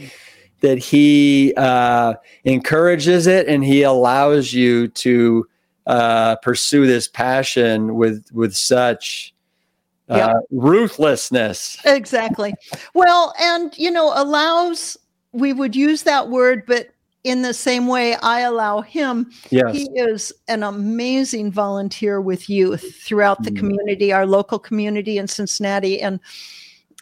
[0.61, 5.47] that he uh, encourages it and he allows you to
[5.87, 9.33] uh, pursue this passion with with such
[10.09, 10.35] uh, yep.
[10.51, 11.77] ruthlessness.
[11.85, 12.53] Exactly.
[12.93, 14.97] Well, and you know, allows
[15.31, 16.89] we would use that word, but
[17.23, 19.31] in the same way I allow him.
[19.49, 19.75] Yes.
[19.75, 23.57] He is an amazing volunteer with youth throughout the mm.
[23.57, 26.19] community, our local community in Cincinnati, and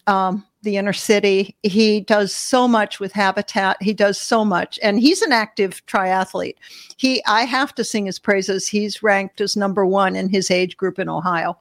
[0.07, 1.55] um, the inner city.
[1.63, 3.77] He does so much with Habitat.
[3.81, 6.55] He does so much, and he's an active triathlete.
[6.97, 8.67] He, I have to sing his praises.
[8.67, 11.57] He's ranked as number one in his age group in Ohio.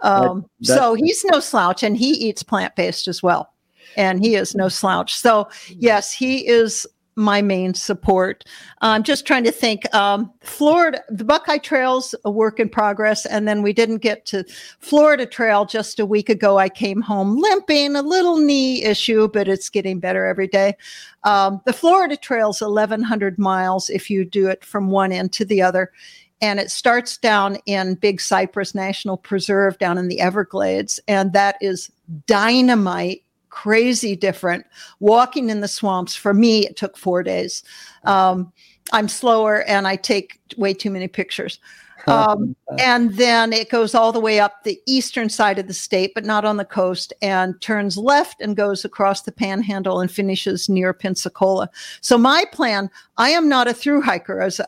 [0.00, 3.52] Um, that, that, so he's no slouch, and he eats plant based as well.
[3.96, 5.14] And he is no slouch.
[5.14, 6.84] So yes, he is
[7.16, 8.44] my main support.
[8.80, 9.92] I'm just trying to think.
[9.94, 14.44] Um, Florida, the Buckeye Trail's a work in progress, and then we didn't get to
[14.80, 16.58] Florida Trail just a week ago.
[16.58, 20.76] I came home limping, a little knee issue, but it's getting better every day.
[21.24, 25.62] Um, the Florida Trail's 1,100 miles if you do it from one end to the
[25.62, 25.92] other.
[26.40, 31.00] And it starts down in Big Cypress National Preserve down in the Everglades.
[31.08, 31.90] And that is
[32.26, 33.23] dynamite
[33.54, 34.66] crazy different.
[34.98, 37.62] Walking in the swamps, for me, it took four days.
[38.02, 38.52] Um,
[38.92, 41.60] I'm slower and I take way too many pictures.
[42.06, 46.12] Um, and then it goes all the way up the eastern side of the state,
[46.14, 50.68] but not on the coast, and turns left and goes across the panhandle and finishes
[50.68, 51.70] near Pensacola.
[52.02, 54.60] So, my plan I am not a through hiker, as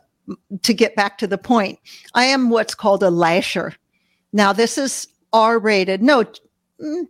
[0.63, 1.77] to get back to the point.
[2.15, 3.75] I am what's called a lasher.
[4.33, 6.23] Now, this is R rated, no,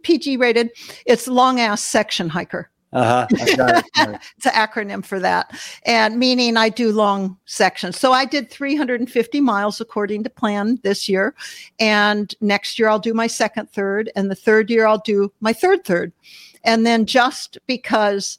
[0.03, 0.71] PG rated.
[1.05, 2.69] It's long ass section hiker.
[2.93, 3.27] Uh-huh.
[3.31, 5.51] it's an acronym for that.
[5.85, 7.99] And meaning I do long sections.
[7.99, 11.35] So I did 350 miles according to plan this year.
[11.79, 14.09] And next year I'll do my second third.
[14.15, 16.13] And the third year I'll do my third third.
[16.63, 18.37] And then just because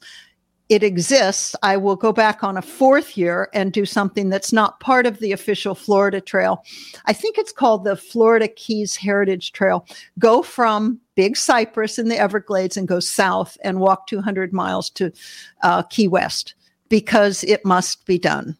[0.69, 4.79] it exists, I will go back on a fourth year and do something that's not
[4.79, 6.63] part of the official Florida Trail.
[7.05, 9.85] I think it's called the Florida Keys Heritage Trail.
[10.19, 15.11] Go from Big Cypress in the Everglades and go south and walk 200 miles to
[15.63, 16.53] uh, Key West
[16.87, 18.55] because it must be done.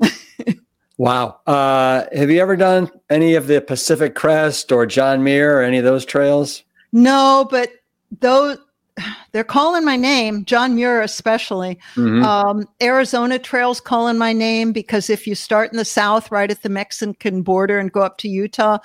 [0.96, 1.38] wow.
[1.46, 5.76] Uh, have you ever done any of the Pacific Crest or John Muir or any
[5.76, 6.64] of those trails?
[6.90, 7.68] No, but
[8.20, 8.56] those
[9.32, 11.78] they're calling my name, John Muir especially.
[11.96, 12.22] Mm-hmm.
[12.22, 16.62] Um, Arizona Trails calling my name because if you start in the south, right at
[16.62, 18.78] the Mexican border, and go up to Utah,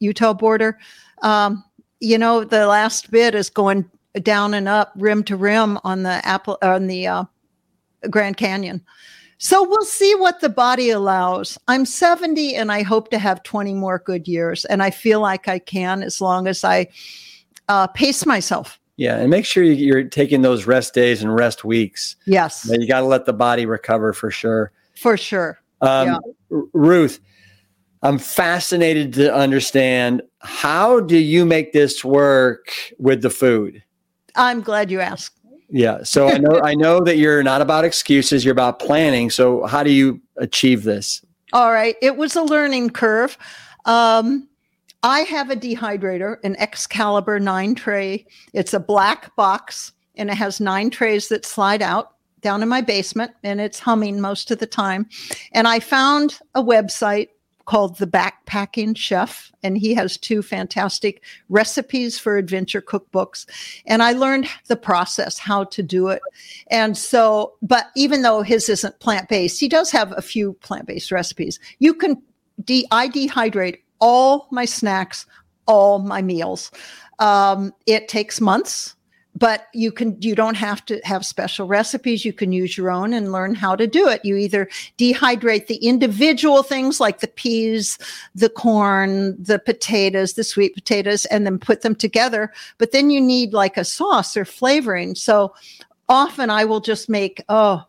[0.00, 0.78] Utah border,
[1.22, 1.62] um,
[2.00, 3.88] you know the last bit is going
[4.22, 7.24] down and up, rim to rim on the apple on the uh,
[8.10, 8.84] Grand Canyon.
[9.38, 11.58] So we'll see what the body allows.
[11.68, 14.64] I'm 70 and I hope to have 20 more good years.
[14.64, 16.88] And I feel like I can as long as I
[17.68, 18.80] uh, pace myself.
[18.96, 19.18] Yeah.
[19.18, 22.16] And make sure you're taking those rest days and rest weeks.
[22.26, 22.68] Yes.
[22.70, 24.72] You got to let the body recover for sure.
[24.96, 25.58] For sure.
[25.80, 26.18] Um, yeah.
[26.72, 27.20] Ruth,
[28.02, 32.68] I'm fascinated to understand how do you make this work
[32.98, 33.82] with the food?
[34.36, 35.40] I'm glad you asked.
[35.70, 36.02] Yeah.
[36.02, 39.30] So I know I know that you're not about excuses, you're about planning.
[39.30, 41.24] So how do you achieve this?
[41.52, 41.96] All right.
[42.02, 43.38] It was a learning curve.
[43.84, 44.48] Um,
[45.04, 48.24] I have a dehydrator, an Excalibur nine tray.
[48.54, 52.80] It's a black box and it has nine trays that slide out down in my
[52.80, 55.06] basement and it's humming most of the time.
[55.52, 57.28] And I found a website
[57.66, 63.46] called The Backpacking Chef, and he has two fantastic recipes for adventure cookbooks.
[63.86, 66.20] And I learned the process, how to do it.
[66.68, 70.86] And so, but even though his isn't plant based, he does have a few plant
[70.86, 71.60] based recipes.
[71.78, 72.22] You can,
[72.64, 75.24] de- I dehydrate all my snacks,
[75.66, 76.70] all my meals.
[77.18, 78.94] Um, it takes months
[79.36, 82.24] but you can you don't have to have special recipes.
[82.24, 84.24] You can use your own and learn how to do it.
[84.24, 87.98] You either dehydrate the individual things like the peas
[88.34, 92.52] the corn the potatoes the sweet potatoes and then put them together.
[92.78, 95.16] But then you need like a sauce or flavoring.
[95.16, 95.52] So
[96.08, 97.82] often i will just make oh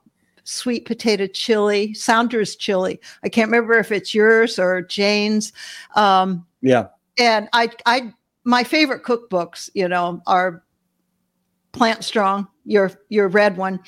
[0.46, 5.52] sweet potato chili sounders chili i can't remember if it's yours or jane's
[5.96, 6.88] um yeah
[7.20, 8.14] and i i
[8.46, 10.64] my favorite cookbooks you know are
[11.76, 13.82] Plant Strong, your your red one,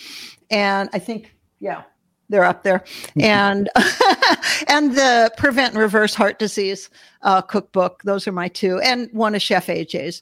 [0.52, 1.84] and I think yeah,
[2.28, 3.22] they're up there, mm-hmm.
[3.22, 3.70] and
[4.68, 6.90] and the Prevent and Reverse Heart Disease
[7.22, 8.04] uh, cookbook.
[8.04, 10.22] Those are my two, and one of Chef AJ's.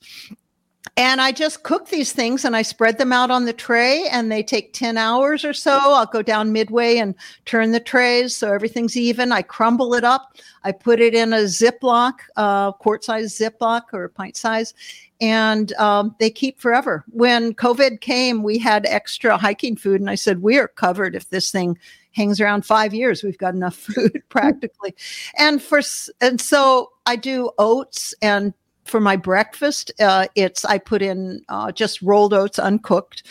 [0.98, 4.32] And I just cook these things and I spread them out on the tray and
[4.32, 5.74] they take 10 hours or so.
[5.74, 9.34] I'll go down midway and turn the trays so everything's even.
[9.34, 10.38] I crumble it up.
[10.64, 14.74] I put it in a Ziploc, uh, quart size Ziploc or pint size,
[15.20, 17.04] and um, they keep forever.
[17.10, 21.30] When COVID came, we had extra hiking food, and I said, We are covered if
[21.30, 21.78] this thing
[22.14, 23.22] hangs around five years.
[23.22, 24.96] We've got enough food practically.
[25.38, 25.82] and for
[26.22, 28.54] and so I do oats and
[28.86, 33.24] for my breakfast, uh, it's I put in uh, just rolled oats uncooked.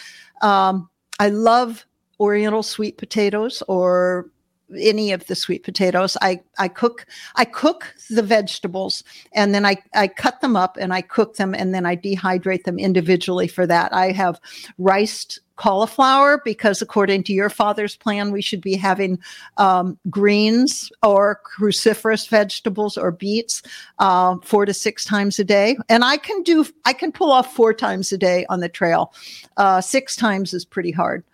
[0.42, 0.88] Um,
[1.18, 1.86] I love
[2.20, 4.26] Oriental sweet potatoes or
[4.78, 6.16] any of the sweet potatoes.
[6.22, 10.92] I, I cook I cook the vegetables and then I, I cut them up and
[10.92, 13.92] I cook them and then I dehydrate them individually for that.
[13.92, 14.40] I have
[14.78, 19.18] riced cauliflower because according to your father's plan we should be having
[19.56, 23.62] um, greens or cruciferous vegetables or beets
[23.98, 25.76] uh, four to six times a day.
[25.88, 29.12] And i can do i can pull off four times a day on the trail.
[29.56, 31.24] Uh, six times is pretty hard.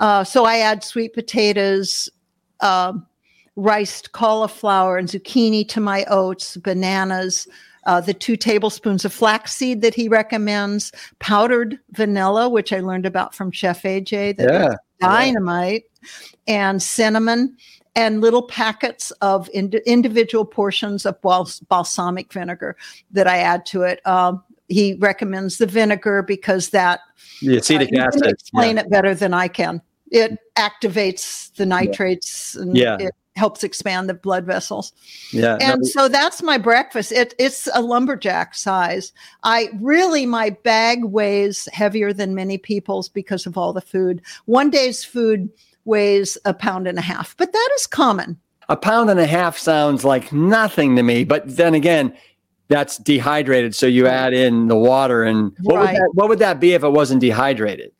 [0.00, 2.10] Uh, so i add sweet potatoes
[2.60, 2.92] uh,
[3.58, 7.48] riced cauliflower and zucchini to my oats, bananas,
[7.88, 13.34] uh, the two tablespoons of flaxseed that he recommends, powdered vanilla, which I learned about
[13.34, 16.08] from Chef AJ, that yeah, dynamite, yeah.
[16.70, 17.56] and cinnamon,
[17.96, 22.76] and little packets of ind- individual portions of bals- balsamic vinegar
[23.10, 24.06] that I add to it.
[24.06, 27.00] Um, he recommends the vinegar because that
[27.40, 28.26] the acetic uh, acid.
[28.26, 28.82] Explain yeah.
[28.82, 29.80] it better than I can
[30.10, 32.96] it activates the nitrates and yeah.
[32.98, 34.92] it helps expand the blood vessels.
[35.32, 35.56] Yeah.
[35.60, 35.88] And no.
[35.88, 37.12] so that's my breakfast.
[37.12, 39.12] It, it's a lumberjack size.
[39.44, 44.20] I really, my bag weighs heavier than many people's because of all the food.
[44.44, 45.48] One day's food
[45.84, 48.38] weighs a pound and a half, but that is common.
[48.68, 52.14] A pound and a half sounds like nothing to me, but then again,
[52.68, 53.74] that's dehydrated.
[53.74, 55.92] So you add in the water, and what, right.
[55.92, 57.92] would, that, what would that be if it wasn't dehydrated?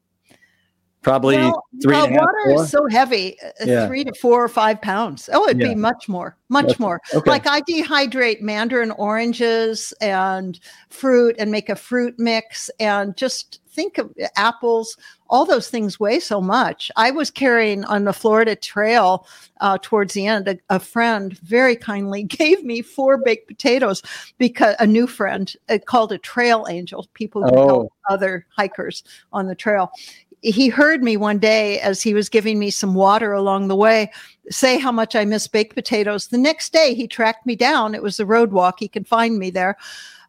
[1.09, 1.97] Probably well, three.
[1.97, 2.63] Uh, water four?
[2.63, 3.87] is so heavy, uh, yeah.
[3.87, 5.31] three to four or five pounds.
[5.33, 5.69] Oh, it'd yeah.
[5.69, 6.77] be much more, much okay.
[6.79, 7.01] more.
[7.15, 7.31] Okay.
[7.31, 13.97] Like I dehydrate mandarin oranges and fruit and make a fruit mix and just think
[13.97, 14.99] of apples.
[15.31, 16.91] All those things weigh so much.
[16.97, 19.27] I was carrying on the Florida Trail
[19.61, 20.49] uh, towards the end.
[20.49, 24.03] A, a, friend very kindly gave me four baked potatoes
[24.37, 27.07] because a new friend uh, called a trail angel.
[27.15, 27.67] People who oh.
[27.67, 29.93] help other hikers on the trail
[30.41, 34.11] he heard me one day as he was giving me some water along the way
[34.51, 36.29] say how much I miss baked potatoes.
[36.29, 37.95] The next day, he tracked me down.
[37.95, 38.77] It was the road walk.
[38.79, 39.77] He could find me there.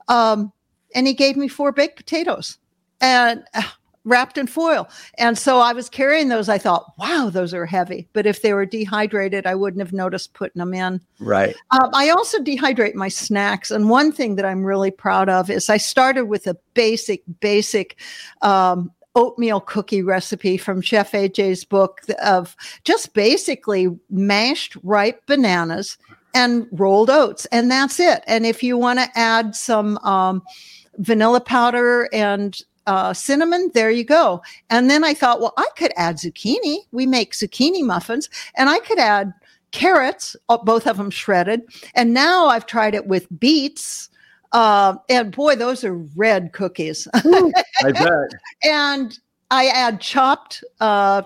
[0.08, 0.52] Um,
[0.96, 2.58] and he gave me four baked potatoes.
[3.02, 3.64] And uh,
[4.06, 4.90] wrapped in foil.
[5.18, 6.50] And so I was carrying those.
[6.50, 8.08] I thought, wow, those are heavy.
[8.14, 11.00] But if they were dehydrated, I wouldn't have noticed putting them in.
[11.20, 11.56] Right.
[11.72, 13.72] Um, I also dehydrate my snacks.
[13.72, 18.00] And one thing that I'm really proud of is I started with a basic, basic,
[18.42, 22.56] um, oatmeal cookie recipe from Chef AJ's book of
[22.86, 25.98] just basically mashed ripe bananas
[26.34, 28.24] and rolled oats, and that's it.
[28.28, 30.42] And if you want to add some um,
[30.98, 34.42] vanilla powder and uh, cinnamon, there you go.
[34.70, 36.78] And then I thought, well, I could add zucchini.
[36.92, 39.34] We make zucchini muffins, and I could add
[39.72, 41.62] carrots, uh, both of them shredded.
[41.94, 44.10] And now I've tried it with beets.
[44.52, 47.08] Uh, and boy, those are red cookies.
[47.14, 48.32] I bet.
[48.64, 49.18] and
[49.52, 50.64] I add chopped.
[50.80, 51.24] Uh,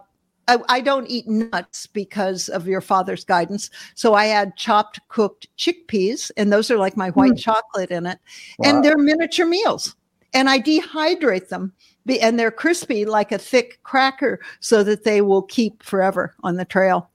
[0.49, 3.69] I, I, don't eat nuts because of your father's guidance.
[3.95, 7.39] So I add chopped cooked chickpeas, and those are like my white mm.
[7.39, 8.19] chocolate in it.
[8.59, 8.69] Wow.
[8.69, 9.95] And they're miniature meals
[10.33, 11.73] and I dehydrate them
[12.21, 16.65] and they're crispy like a thick cracker so that they will keep forever on the
[16.65, 17.09] trail.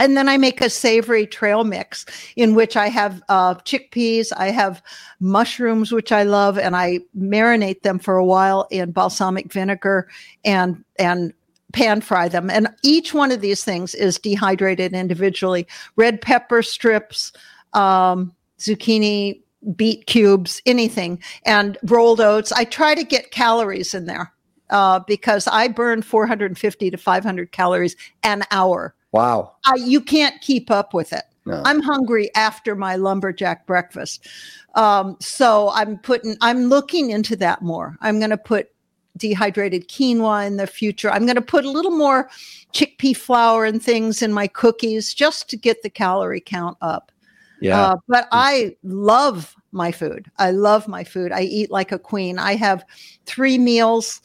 [0.00, 4.50] And then I make a savory trail mix in which I have uh, chickpeas, I
[4.50, 4.82] have
[5.20, 10.08] mushrooms, which I love, and I marinate them for a while in balsamic vinegar
[10.44, 11.32] and and
[11.72, 12.50] pan fry them.
[12.50, 15.66] And each one of these things is dehydrated individually.
[15.96, 17.32] Red pepper strips,
[17.72, 19.40] um, zucchini
[19.76, 22.52] beet cubes, anything, and rolled oats.
[22.52, 24.32] I try to get calories in there
[24.70, 28.94] uh, because I burn 450 to 500 calories an hour.
[29.12, 29.56] Wow.
[29.66, 31.24] I, you can't keep up with it.
[31.44, 31.62] No.
[31.64, 34.26] I'm hungry after my lumberjack breakfast.
[34.74, 37.96] Um, so I'm putting, I'm looking into that more.
[38.00, 38.68] I'm going to put
[39.16, 41.10] dehydrated quinoa in the future.
[41.10, 42.30] I'm going to put a little more
[42.72, 47.12] chickpea flour and things in my cookies just to get the calorie count up.
[47.60, 47.80] Yeah.
[47.80, 50.30] Uh, but I love my food.
[50.38, 51.32] I love my food.
[51.32, 52.38] I eat like a queen.
[52.38, 52.84] I have
[53.26, 54.20] three meals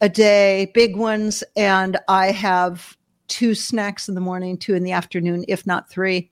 [0.00, 2.96] a day, big ones, and I have
[3.28, 6.30] two snacks in the morning, two in the afternoon, if not three.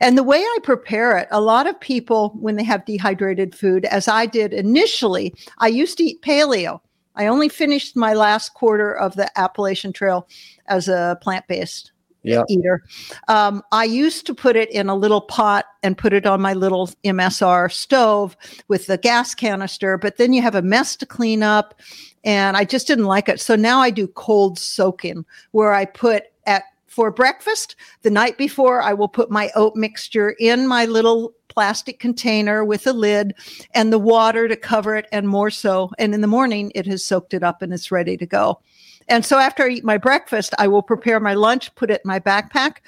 [0.00, 3.84] And the way I prepare it, a lot of people, when they have dehydrated food,
[3.86, 6.80] as I did initially, I used to eat paleo.
[7.14, 10.28] I only finished my last quarter of the Appalachian Trail
[10.66, 11.92] as a plant based
[12.26, 12.42] yeah.
[12.48, 12.82] eater.
[13.28, 16.52] Um, I used to put it in a little pot and put it on my
[16.54, 18.36] little MSR stove
[18.68, 21.80] with the gas canister, but then you have a mess to clean up.
[22.26, 23.40] And I just didn't like it.
[23.40, 28.80] So now I do cold soaking where I put at for breakfast the night before,
[28.80, 33.34] I will put my oat mixture in my little plastic container with a lid
[33.74, 35.90] and the water to cover it and more so.
[35.98, 38.60] And in the morning, it has soaked it up and it's ready to go.
[39.08, 42.08] And so after I eat my breakfast, I will prepare my lunch, put it in
[42.08, 42.78] my backpack.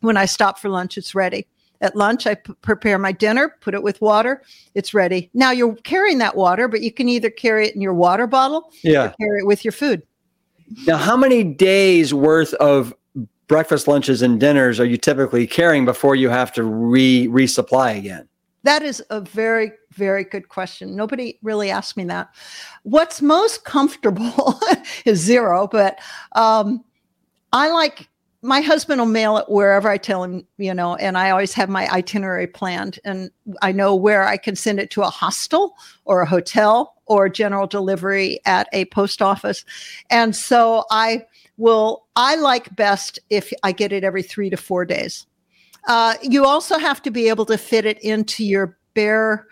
[0.00, 1.46] When I stop for lunch, it's ready.
[1.82, 4.42] At lunch, I p- prepare my dinner, put it with water.
[4.74, 5.30] It's ready.
[5.32, 8.70] Now you're carrying that water, but you can either carry it in your water bottle
[8.82, 9.12] yeah.
[9.18, 10.02] carry it with your food.
[10.86, 12.94] Now, how many days worth of
[13.48, 18.28] breakfast, lunches, and dinners are you typically carrying before you have to re resupply again?
[18.62, 20.94] That is a very, very good question.
[20.94, 22.28] Nobody really asked me that.
[22.82, 24.60] What's most comfortable
[25.06, 25.98] is zero, but
[26.32, 26.84] um,
[27.52, 28.09] I like
[28.42, 31.68] my husband will mail it wherever I tell him, you know, and I always have
[31.68, 33.30] my itinerary planned and
[33.60, 35.74] I know where I can send it to a hostel
[36.06, 39.64] or a hotel or general delivery at a post office.
[40.08, 41.26] And so I
[41.58, 45.26] will, I like best if I get it every three to four days.
[45.86, 49.46] Uh, you also have to be able to fit it into your bear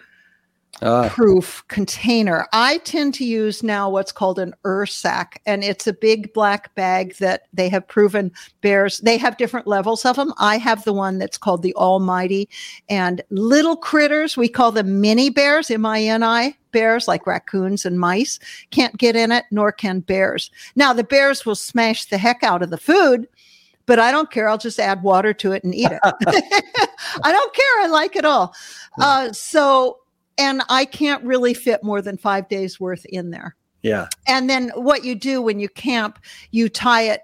[0.82, 1.08] uh.
[1.08, 2.46] proof container.
[2.52, 7.16] I tend to use now what's called an Ursack, and it's a big black bag
[7.16, 8.98] that they have proven bears.
[8.98, 10.32] They have different levels of them.
[10.38, 12.48] I have the one that's called the AllMitey,
[12.88, 17.84] and little critters, we call them mini bears, M I N I bears, like raccoons
[17.84, 18.38] and mice,
[18.70, 20.50] can't get in it, nor can bears.
[20.76, 23.26] Now, the bears will smash the heck out of the food
[23.86, 24.50] but I don't care.
[24.50, 25.98] I'll just add water to it and eat it.
[26.04, 27.80] I don't care.
[27.80, 28.54] I like it all.
[29.00, 30.00] Uh, so,
[30.38, 33.56] and I can't really fit more than five days worth in there.
[33.82, 34.08] Yeah.
[34.26, 36.18] And then what you do when you camp,
[36.50, 37.22] you tie it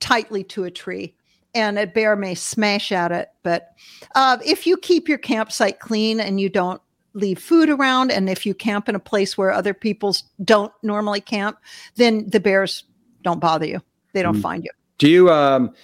[0.00, 1.14] tightly to a tree
[1.54, 3.28] and a bear may smash at it.
[3.42, 3.74] But
[4.14, 6.80] uh, if you keep your campsite clean and you don't
[7.14, 11.20] leave food around, and if you camp in a place where other people don't normally
[11.20, 11.58] camp,
[11.96, 12.84] then the bears
[13.22, 13.82] don't bother you.
[14.14, 14.42] They don't mm.
[14.42, 14.70] find you.
[14.98, 15.74] Do you um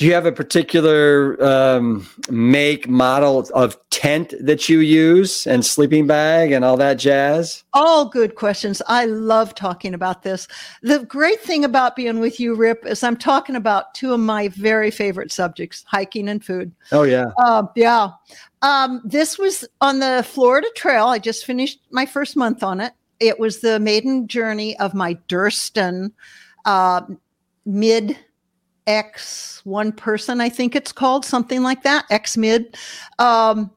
[0.00, 6.06] do you have a particular um, make model of tent that you use and sleeping
[6.06, 7.64] bag and all that jazz?
[7.74, 8.80] All good questions.
[8.88, 10.48] I love talking about this.
[10.80, 14.48] The great thing about being with you, Rip, is I'm talking about two of my
[14.48, 16.72] very favorite subjects: hiking and food.
[16.92, 18.08] Oh yeah, uh, yeah.
[18.62, 21.08] Um, this was on the Florida Trail.
[21.08, 22.94] I just finished my first month on it.
[23.20, 26.12] it was the maiden journey of my Durston
[26.64, 27.02] uh,
[27.66, 28.16] mid
[28.90, 32.76] X one person, I think it's called something like that, X mid.
[33.18, 33.70] Um,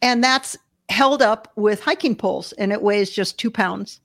[0.00, 0.56] and that's
[0.88, 4.00] held up with hiking poles and it weighs just two pounds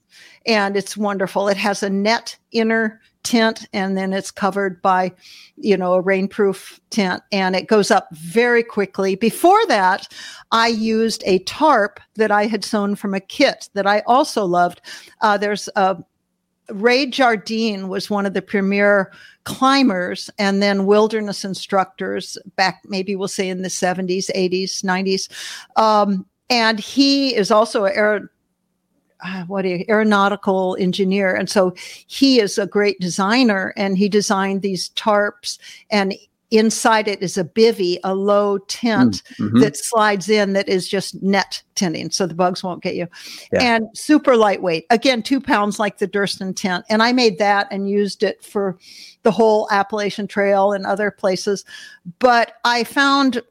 [0.46, 1.48] and it's wonderful.
[1.48, 5.12] It has a net inner tent and then it's covered by
[5.58, 10.08] you know a rainproof tent and it goes up very quickly before that
[10.52, 14.80] i used a tarp that i had sewn from a kit that i also loved
[15.22, 15.98] uh, there's a
[16.70, 19.12] ray jardine was one of the premier
[19.44, 25.30] climbers and then wilderness instructors back maybe we'll say in the 70s 80s 90s
[25.80, 28.30] um, and he is also an
[29.26, 31.34] uh, what a aeronautical engineer.
[31.34, 31.74] And so
[32.08, 35.58] he is a great designer and he designed these tarps
[35.90, 36.14] and
[36.52, 39.60] inside it is a bivy a low tent mm, mm-hmm.
[39.60, 43.08] that slides in that is just net tenting so the bugs won't get you
[43.52, 43.76] yeah.
[43.76, 47.90] and super lightweight again two pounds like the durston tent and i made that and
[47.90, 48.78] used it for
[49.24, 51.66] the whole appalachian trail and other places
[52.20, 53.42] but i found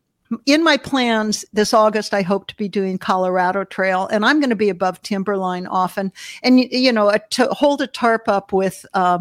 [0.47, 4.51] in my plans this August, I hope to be doing Colorado Trail, and I'm going
[4.51, 6.12] to be above timberline often.
[6.42, 9.18] And you know, a, to hold a tarp up with uh,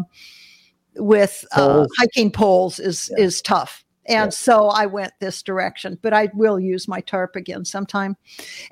[0.96, 3.24] with uh, hiking poles is yeah.
[3.24, 3.84] is tough.
[4.06, 4.36] And yeah.
[4.36, 8.16] so I went this direction, but I will use my tarp again sometime.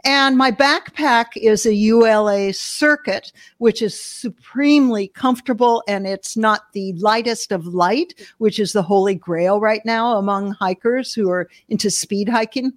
[0.04, 6.92] And my backpack is a ULA circuit, which is supremely comfortable and it's not the
[6.94, 11.90] lightest of light, which is the holy grail right now among hikers who are into
[11.90, 12.72] speed hiking.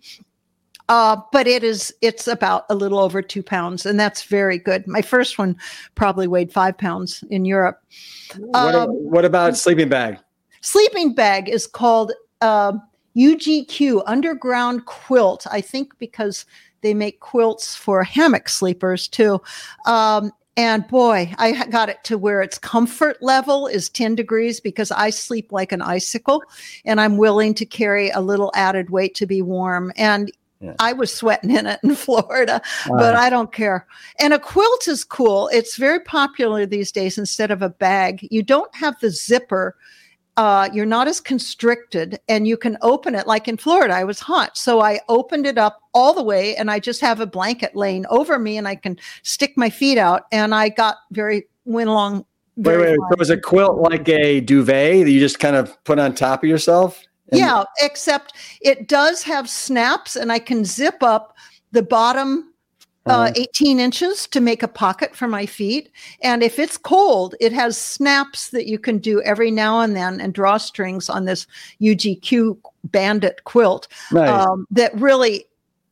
[0.87, 4.87] Uh, but it is it's about a little over two pounds, and that's very good.
[4.87, 5.55] My first one
[5.95, 7.81] probably weighed five pounds in Europe.
[8.37, 10.19] What, um, what about sleeping bag?
[10.61, 12.11] Sleeping bag is called
[12.41, 12.81] uh, um,
[13.15, 15.47] UGQ, Underground Quilt.
[15.49, 16.45] I think because
[16.81, 19.41] they make quilts for hammock sleepers too.
[19.87, 24.91] Um, and boy, I got it to where its comfort level is 10 degrees because
[24.91, 26.43] I sleep like an icicle
[26.85, 29.91] and I'm willing to carry a little added weight to be warm.
[29.97, 30.31] And
[30.65, 30.75] yeah.
[30.79, 33.87] I was sweating in it in Florida, but I don't care.
[34.19, 35.49] And a quilt is cool.
[35.53, 38.27] It's very popular these days instead of a bag.
[38.31, 39.75] You don't have the zipper
[40.37, 43.93] uh, you're not as constricted and you can open it like in Florida.
[43.93, 44.57] I was hot.
[44.57, 48.05] So I opened it up all the way and I just have a blanket laying
[48.07, 50.23] over me and I can stick my feet out.
[50.31, 52.25] And I got very, went along.
[52.57, 55.99] Wait, wait, so was a quilt like a duvet that you just kind of put
[55.99, 57.01] on top of yourself?
[57.31, 61.35] And- yeah, except it does have snaps and I can zip up
[61.71, 62.53] the bottom
[63.07, 63.33] uh, uh-huh.
[63.35, 65.91] 18 inches to make a pocket for my feet.
[66.21, 70.19] And if it's cold, it has snaps that you can do every now and then
[70.19, 71.45] and drawstrings on this
[71.81, 74.29] UGQ bandit quilt nice.
[74.29, 75.45] um, that really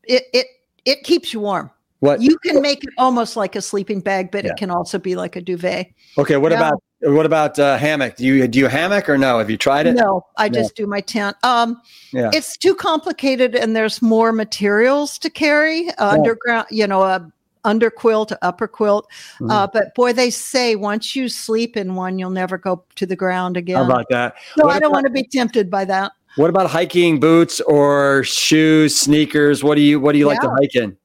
[0.03, 0.47] it it
[0.85, 1.69] it keeps you warm.
[1.99, 4.51] What you can make it almost like a sleeping bag, but yeah.
[4.51, 5.93] it can also be like a duvet.
[6.17, 8.15] Okay, what now, about what about uh, hammock?
[8.15, 9.39] Do you do you hammock or no?
[9.39, 9.93] Have you tried it?
[9.93, 10.53] No, I no.
[10.53, 11.35] just do my tent.
[11.43, 11.81] Um,
[12.11, 12.29] yeah.
[12.33, 15.89] it's too complicated, and there's more materials to carry.
[15.89, 16.09] Uh, yeah.
[16.09, 17.31] Underground, you know, a
[17.65, 19.07] under quilt, upper quilt.
[19.35, 19.51] Mm-hmm.
[19.51, 23.15] Uh, but boy, they say once you sleep in one, you'll never go to the
[23.15, 23.77] ground again.
[23.77, 24.35] How about that?
[24.55, 26.11] So what I don't about, want to be tempted by that.
[26.35, 29.63] What about hiking boots or shoes, sneakers?
[29.63, 30.33] What do you what do you yeah.
[30.33, 30.97] like to hike in?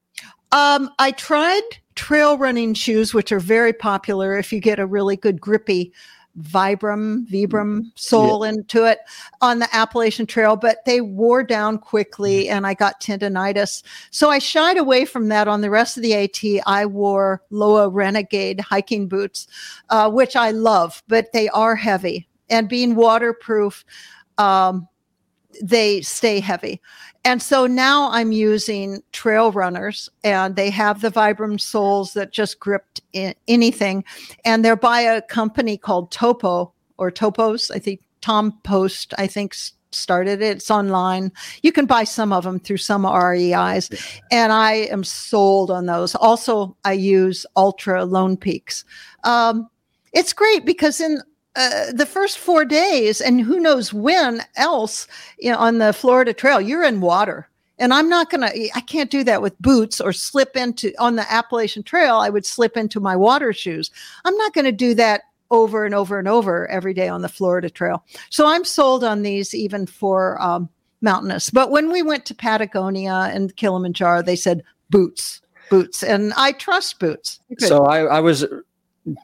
[0.53, 1.62] Um, I tried
[1.99, 5.92] trail running shoes, which are very popular if you get a really good grippy
[6.40, 8.53] Vibram, Vibram sole yeah.
[8.53, 9.01] into it
[9.40, 12.57] on the Appalachian Trail, but they wore down quickly mm-hmm.
[12.57, 13.82] and I got tendonitis.
[14.12, 15.49] So I shied away from that.
[15.49, 19.49] On the rest of the AT, I wore Lowa Renegade hiking boots,
[19.90, 23.84] uh, which I love, but they are heavy and being waterproof.
[24.38, 24.86] Um,
[25.62, 26.80] they stay heavy.
[27.24, 32.61] And so now I'm using trail runners and they have the Vibram soles that just
[32.61, 33.01] gripped
[33.49, 34.05] anything.
[34.44, 37.70] And they're by a company called Topo or Topos.
[37.74, 39.55] I think Tom Post, I think
[39.90, 40.57] started it.
[40.57, 41.32] It's online.
[41.62, 43.90] You can buy some of them through some REIs.
[44.30, 46.14] And I am sold on those.
[46.14, 48.84] Also, I use Altra Lone Peaks.
[49.24, 49.68] Um,
[50.12, 51.20] it's great because in
[51.59, 55.06] uh, the first four days, and who knows when else
[55.38, 57.48] you know, on the Florida Trail, you're in water.
[57.80, 61.16] And I'm not going to, I can't do that with boots or slip into, on
[61.16, 63.90] the Appalachian Trail, I would slip into my water shoes.
[64.24, 67.28] I'm not going to do that over and over and over every day on the
[67.28, 68.04] Florida Trail.
[68.30, 70.68] So I'm sold on these even for um,
[71.00, 71.50] mountainous.
[71.50, 75.40] But when we went to Patagonia and Kilimanjaro, they said boots,
[75.70, 76.02] boots.
[76.02, 77.40] And I trust boots.
[77.59, 78.44] So I, I was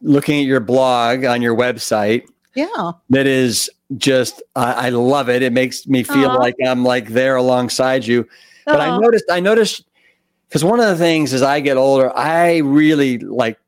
[0.03, 2.27] looking at your blog on your website.
[2.55, 2.93] Yeah.
[3.11, 5.43] That is just I, I love it.
[5.43, 8.29] It makes me feel like I'm like there alongside you.
[8.67, 8.81] But.
[8.81, 9.85] I noticed I noticed
[10.49, 13.59] because one of the things as I get older, I really like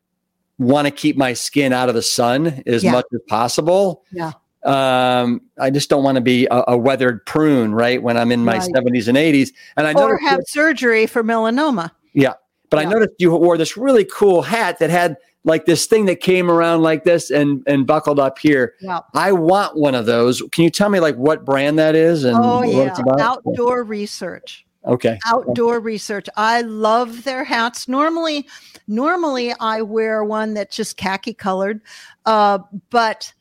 [0.59, 2.93] want to keep my skin out of the sun as Yeah.
[2.93, 4.05] much as possible.
[4.13, 4.33] Yeah.
[4.65, 8.03] Um, I just don't want to be a, a weathered prune, right?
[8.03, 8.71] When I'm in my Right.
[8.75, 9.51] 70s and 80s.
[9.77, 11.91] And I or noticed, have surgery for melanoma.
[12.15, 12.33] Yeah,
[12.71, 15.17] but I noticed you wore this really cool hat that had
[15.47, 18.75] like this thing that came around like this and and buckled up here.
[18.81, 19.01] Yeah.
[19.15, 20.43] I want one of those.
[20.53, 23.21] Can you tell me like what brand that is and Oh what yeah, it's about?
[23.21, 24.67] outdoor research.
[24.85, 25.19] Okay.
[25.27, 26.29] Outdoor research.
[26.37, 27.89] I love their hats.
[27.89, 28.47] Normally,
[28.87, 31.81] normally I wear one that's just khaki colored,
[32.25, 32.59] uh,
[32.91, 33.33] but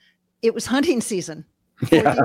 [0.41, 1.45] it was hunting season.
[1.75, 2.15] for Yeah.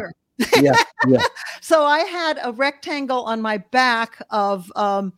[0.60, 0.72] Yeah.
[1.06, 1.22] Yeah.
[1.62, 5.12] So I had a rectangle on my back of um,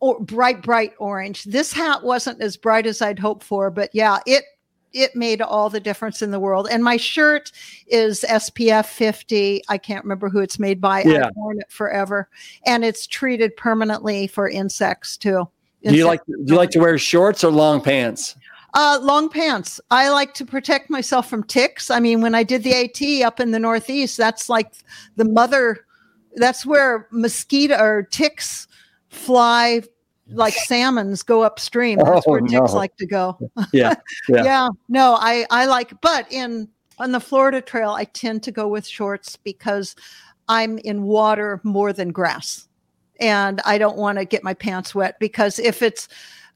[0.00, 1.44] or bright, bright orange.
[1.44, 4.44] This hat wasn't as bright as I'd hoped for, but yeah, it
[4.92, 6.66] it made all the difference in the world.
[6.70, 7.52] And my shirt
[7.88, 9.62] is SPF 50.
[9.68, 11.02] I can't remember who it's made by.
[11.02, 11.26] Yeah.
[11.26, 12.28] I've worn it forever,
[12.64, 15.48] and it's treated permanently for insects too.
[15.84, 18.36] Do you like do you like to wear shorts or long pants?
[18.74, 19.80] uh, long pants.
[19.90, 21.90] I like to protect myself from ticks.
[21.90, 24.72] I mean, when I did the AT up in the Northeast, that's like
[25.16, 25.86] the mother,
[26.36, 28.68] that's where mosquito or ticks
[29.08, 29.82] fly
[30.30, 31.98] like salmons go upstream.
[31.98, 32.64] That's Oh, where ticks no.
[32.78, 33.38] like to go.
[33.72, 33.94] Yeah,
[34.28, 34.44] yeah.
[34.44, 34.68] yeah.
[34.88, 38.86] No, I, I like, but in, on the Florida trail, I tend to go with
[38.86, 39.94] shorts because
[40.48, 42.68] I'm in water more than grass.
[43.20, 46.08] And I don't want to get my pants wet because if it's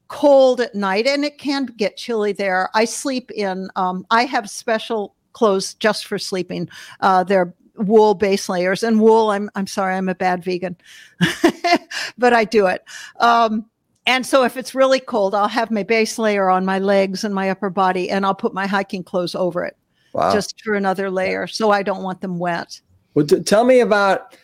[0.07, 4.49] cold at night and it can get chilly there, I sleep in, um, I have
[4.49, 6.69] special clothes just for sleeping.
[7.01, 9.31] Uh, they're wool base layers and wool.
[9.31, 10.75] I'm, I'm sorry, I'm a bad vegan,
[12.17, 12.83] but I do it.
[13.19, 13.65] Um,
[14.05, 17.33] and so if it's really cold, I'll have my base layer on my legs and
[17.33, 19.77] my upper body, and I'll put my hiking clothes over it
[20.13, 20.31] Wow.
[20.31, 21.47] just for another layer.
[21.47, 22.79] So I don't want them wet.
[23.15, 24.37] Well, t- tell me about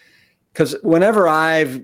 [0.53, 1.81] because whenever I've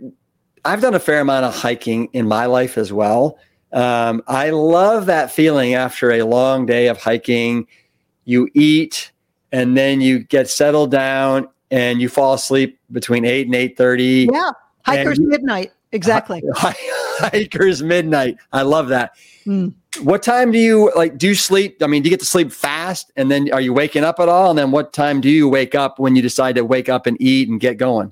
[0.64, 3.38] I've done a fair amount of hiking in my life as well.
[3.72, 7.68] Um, I love that feeling after a long day of hiking.
[8.24, 9.12] You eat
[9.52, 14.28] and then you get settled down and you fall asleep between eight and eight thirty.
[14.32, 14.52] Yeah.
[14.86, 15.72] Hikers you- midnight.
[15.92, 16.44] Exactly.
[16.56, 18.38] Hikers midnight.
[18.52, 19.12] I love that.
[19.46, 19.74] Mm.
[20.02, 21.18] What time do you like?
[21.18, 21.82] Do you sleep?
[21.82, 24.28] I mean, do you get to sleep fast, and then are you waking up at
[24.28, 24.50] all?
[24.50, 27.16] And then what time do you wake up when you decide to wake up and
[27.22, 28.12] eat and get going?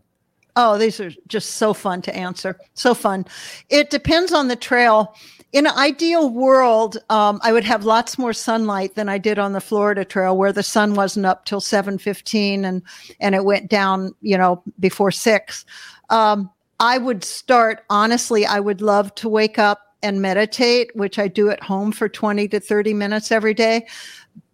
[0.55, 2.57] Oh, these are just so fun to answer.
[2.75, 3.25] So fun.
[3.69, 5.13] It depends on the trail.
[5.53, 9.53] In an ideal world, um, I would have lots more sunlight than I did on
[9.53, 12.81] the Florida Trail, where the sun wasn't up till seven fifteen, and
[13.19, 15.63] and it went down, you know, before six.
[16.09, 16.49] Um,
[16.79, 18.47] I would start honestly.
[18.47, 22.47] I would love to wake up and meditate, which I do at home for twenty
[22.47, 23.85] to thirty minutes every day,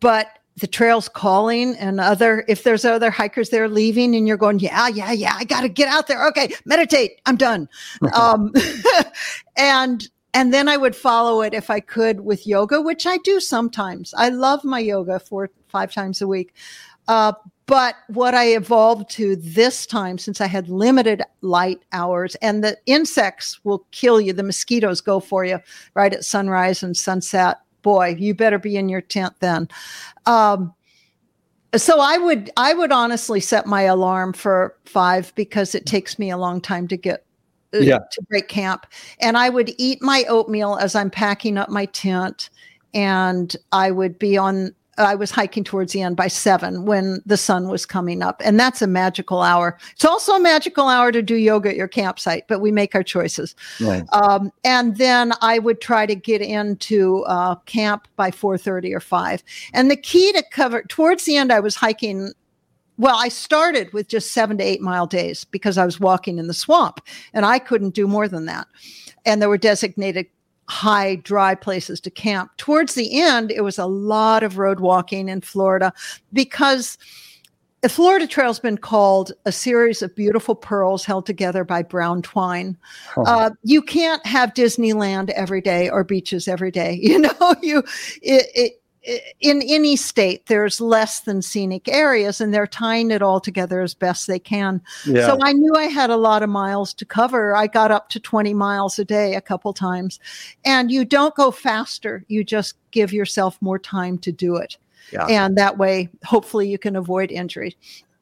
[0.02, 0.28] but
[0.58, 4.90] the trail's calling and other if there's other hikers there leaving and you're going yeah
[4.90, 7.70] yeah yeah i gotta get out there okay meditate i'm done
[8.14, 8.52] um,
[9.58, 13.40] and and then i would follow it if i could with yoga which i do
[13.40, 14.14] sometimes.
[14.18, 16.54] I love my yoga four five times a week.
[17.08, 17.34] Uh,
[17.66, 22.78] but what i evolved to this time since i had limited light hours and the
[22.86, 25.60] insects will kill you the mosquitoes go for you
[25.94, 27.58] right at sunrise and sunset.
[27.82, 29.68] Boy you better be in your tent then.
[30.26, 30.74] Um,
[31.76, 36.32] so I would I would honestly set my alarm for five because it takes me
[36.32, 37.26] a long time to get
[37.74, 38.00] Yeah.
[38.12, 38.86] to break camp,
[39.20, 42.50] and I would eat my oatmeal as I'm packing up my tent,
[42.94, 44.74] and I would be on.
[44.98, 48.60] I was hiking towards the end by seven when the sun was coming up, and
[48.60, 49.78] that's a magical hour.
[49.94, 53.04] It's also a magical hour to do yoga at your campsite, but we make our
[53.04, 53.56] choices.
[53.80, 54.04] Right.
[54.12, 59.42] Um, and then I would try to get into uh, camp by 4:30 or 5.
[59.74, 62.34] And the key to cover towards the end, I was hiking.
[63.00, 66.48] Well, I started with just seven to eight mile days because I was walking in
[66.48, 67.00] the swamp,
[67.34, 68.68] and I couldn't do more than that.
[69.26, 70.28] And there were designated
[70.68, 72.52] high dry places to camp.
[72.58, 75.94] Towards the end, it was a lot of road walking in Florida
[76.34, 76.98] because
[77.82, 82.78] the Florida Trail's been called a series of beautiful pearls held together by brown twine.
[83.16, 83.24] Oh.
[83.24, 87.00] Uh, you can't have Disneyland every day or beaches every day.
[87.10, 87.80] You know, you
[88.22, 88.79] it, it, it,
[89.40, 93.94] in any state there's less than scenic areas, and they're tying it all together as
[93.94, 94.82] best they can.
[95.06, 95.28] yeah.
[95.28, 97.56] So I knew I had a lot of miles to cover.
[97.56, 100.20] I got up to 20 miles a day a couple times,
[100.66, 102.26] and you don't go faster.
[102.28, 104.78] You just give yourself more time to do it,
[105.14, 105.26] Yeah.
[105.28, 107.76] and that way, hopefully, you can avoid injury.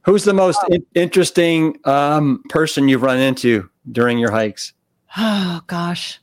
[0.03, 4.73] Who's the most in- interesting um, person you've run into during your hikes?
[5.17, 6.19] Oh gosh.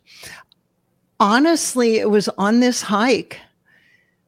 [1.18, 3.40] Honestly, it was on this hike.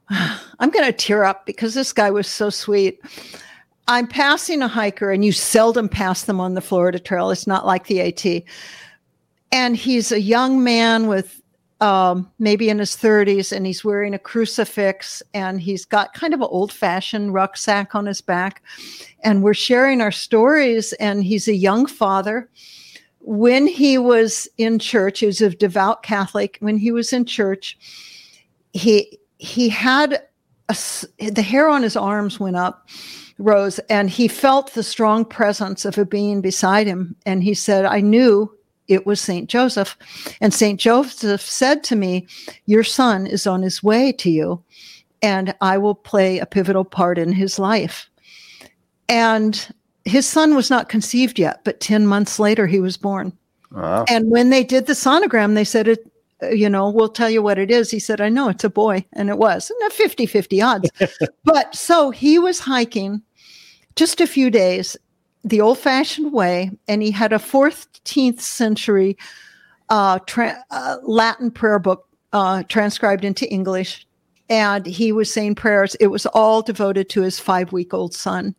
[0.11, 3.01] I'm going to tear up because this guy was so sweet.
[3.89, 7.31] I'm passing a hiker, and you seldom pass them on the Florida Trail.
[7.31, 8.43] It's not like the AT.
[9.53, 11.41] And he's a young man with
[11.81, 16.41] um, maybe in his 30s, and he's wearing a crucifix and he's got kind of
[16.41, 18.63] an old fashioned rucksack on his back.
[19.23, 22.49] And we're sharing our stories, and he's a young father.
[23.21, 26.59] When he was in church, he was a devout Catholic.
[26.61, 27.77] When he was in church,
[28.73, 30.23] he he had
[30.69, 30.77] a,
[31.31, 32.89] the hair on his arms went up
[33.39, 37.85] rose and he felt the strong presence of a being beside him and he said
[37.85, 38.51] i knew
[38.89, 39.49] it was St.
[39.49, 39.97] Joseph.
[40.41, 40.79] And St.
[40.79, 42.27] Joseph said to me,
[42.67, 44.63] Your son is on his way to you,
[45.23, 48.09] and I will play a pivotal part in his life.
[49.09, 49.75] And
[50.05, 53.33] his son was not conceived yet, but 10 months later, he was born.
[53.73, 54.05] Wow.
[54.09, 56.11] And when they did the sonogram, they said, it,
[56.51, 57.91] you know, we'll tell you what it is.
[57.91, 59.05] He said, I know it's a boy.
[59.15, 60.91] And it was and 50 50 odds.
[61.45, 63.23] but so he was hiking
[63.95, 64.97] just a few days
[65.47, 69.17] the old fashioned way, and he had a 14th century
[69.89, 74.07] uh, tra- uh, Latin prayer book uh, transcribed into English.
[74.49, 75.95] And he was saying prayers.
[75.97, 78.55] It was all devoted to his five week old son,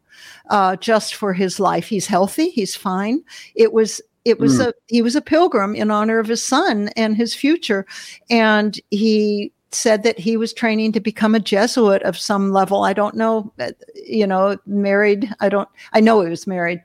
[0.49, 1.88] uh, just for his life.
[1.88, 2.49] He's healthy.
[2.49, 3.21] He's fine.
[3.55, 4.67] It was it was mm.
[4.67, 7.86] a he was a pilgrim in honor of his son and his future
[8.30, 12.84] and he said that he was training to become a Jesuit of some level.
[12.84, 13.51] I don't know,
[13.95, 15.30] you know, married.
[15.39, 16.84] I don't, I know he was married.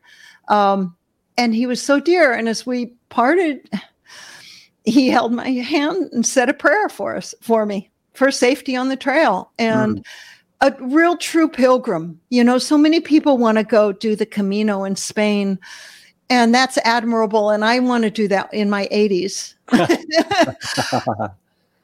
[0.48, 0.96] Um,
[1.38, 2.32] and he was so dear.
[2.32, 3.68] And as we parted,
[4.84, 8.88] he held my hand and said a prayer for us, for me, for safety on
[8.88, 9.50] the trail.
[9.58, 10.04] And mm.
[10.60, 12.20] a real true pilgrim.
[12.30, 15.58] You know, so many people want to go do the Camino in Spain.
[16.30, 17.50] And that's admirable.
[17.50, 19.54] And I want to do that in my 80s.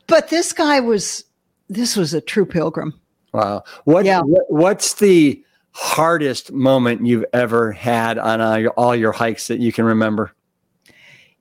[0.07, 1.25] but this guy was
[1.69, 2.99] this was a true pilgrim.
[3.33, 3.65] Wow.
[3.85, 4.21] What, yeah.
[4.21, 9.71] what what's the hardest moment you've ever had on uh, all your hikes that you
[9.73, 10.33] can remember?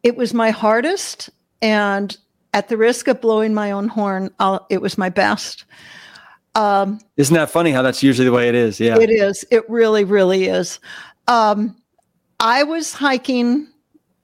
[0.04, 1.30] It was my hardest
[1.62, 2.16] and
[2.54, 5.66] at the risk of blowing my own horn, I'll, it was my best.
[6.56, 8.80] Um, Isn't that funny how that's usually the way it is?
[8.80, 8.98] Yeah.
[8.98, 9.46] It is.
[9.52, 10.80] It really, really is.
[11.28, 11.76] Um,
[12.40, 13.68] I was hiking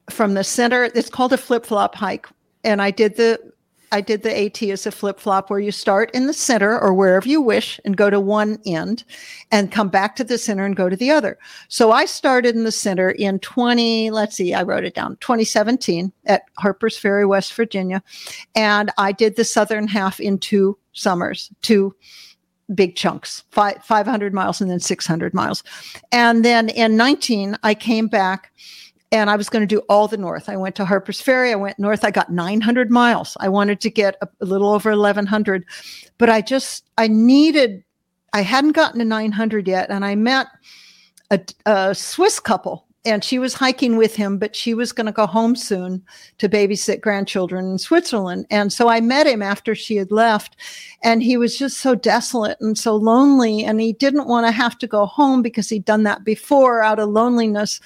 [0.09, 0.83] from the center.
[0.83, 2.27] It's called a flip flop hike.
[2.63, 3.53] And I did the
[3.91, 6.95] I did the AT as a flip flop where you start in the center or
[6.95, 9.03] wherever you wish and go to one end
[9.51, 11.37] and come back to the center and go to the other.
[11.67, 16.11] So I started in the center in 20, let's see, I wrote it down, 2017
[16.25, 18.01] at Harper's Ferry, West Virginia.
[18.55, 21.95] And I did the southern half in two summers, two
[22.73, 25.63] big chunks, five, 500 miles and then 600 miles.
[26.11, 28.51] And then in 19, I came back
[29.11, 30.49] and I was going to do all the north.
[30.49, 31.51] I went to Harper's Ferry.
[31.51, 32.03] I went north.
[32.03, 33.37] I got 900 miles.
[33.39, 35.65] I wanted to get a, a little over 1100,
[36.17, 37.83] but I just, I needed,
[38.33, 39.91] I hadn't gotten to 900 yet.
[39.91, 40.47] And I met
[41.29, 45.11] a, a Swiss couple and she was hiking with him, but she was going to
[45.11, 46.01] go home soon
[46.37, 48.45] to babysit grandchildren in Switzerland.
[48.49, 50.55] And so I met him after she had left,
[51.03, 53.63] and he was just so desolate and so lonely.
[53.63, 56.99] And he didn't want to have to go home because he'd done that before out
[56.99, 57.81] of loneliness.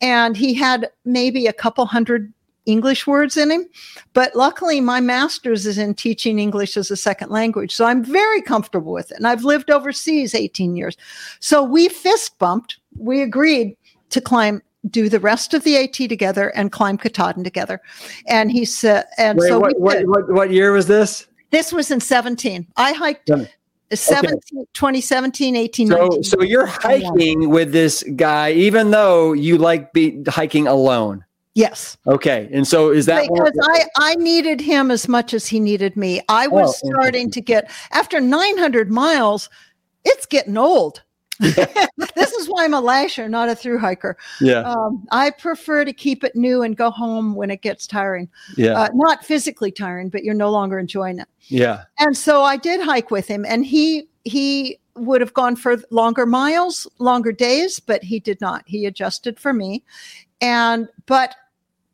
[0.00, 2.32] And he had maybe a couple hundred
[2.66, 3.68] English words in him.
[4.12, 7.74] But luckily, my master's is in teaching English as a second language.
[7.74, 9.16] So I'm very comfortable with it.
[9.16, 10.96] And I've lived overseas 18 years.
[11.40, 12.78] So we fist bumped.
[12.96, 13.76] We agreed
[14.10, 17.80] to climb do the rest of the AT together and climb Katahdin together.
[18.26, 21.26] And he said, and Wait, so what, what, what, what, year was this?
[21.50, 22.66] This was in 17.
[22.76, 23.44] I hiked yeah.
[23.92, 24.68] 17, okay.
[24.72, 26.22] 2017, 18, so, 19.
[26.22, 31.24] So you're hiking with this guy, even though you like be hiking alone.
[31.54, 31.98] Yes.
[32.06, 32.48] Okay.
[32.52, 36.22] And so is that because I, I needed him as much as he needed me.
[36.28, 39.50] I was oh, starting to get after 900 miles,
[40.04, 41.02] it's getting old.
[42.14, 44.16] this is why I'm a lasher, not a through hiker.
[44.40, 44.60] Yeah.
[44.60, 48.28] Um, I prefer to keep it new and go home when it gets tiring.
[48.56, 48.72] Yeah.
[48.72, 51.28] Uh, not physically tiring, but you're no longer enjoying it.
[51.48, 51.84] Yeah.
[51.98, 56.26] And so I did hike with him, and he he would have gone for longer
[56.26, 58.64] miles, longer days, but he did not.
[58.66, 59.82] He adjusted for me,
[60.42, 61.34] and but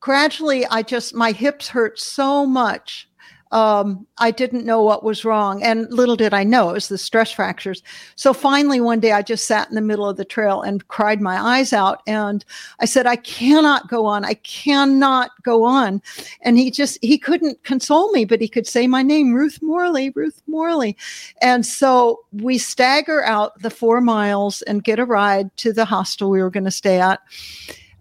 [0.01, 3.09] gradually, I just my hips hurt so much
[3.53, 5.62] um, I didn't know what was wrong.
[5.62, 7.82] And little did I know it was the stress fractures.
[8.16, 11.20] So finally, one day I just sat in the middle of the trail and cried
[11.20, 12.03] my eyes out.
[12.07, 12.44] And
[12.80, 14.24] I said, I cannot go on.
[14.24, 16.03] I cannot go on.
[16.42, 20.11] And he just, he couldn't console me, but he could say my name, Ruth Morley,
[20.11, 20.97] Ruth Morley.
[21.40, 26.30] And so we stagger out the four miles and get a ride to the hostel
[26.30, 27.20] we were going to stay at.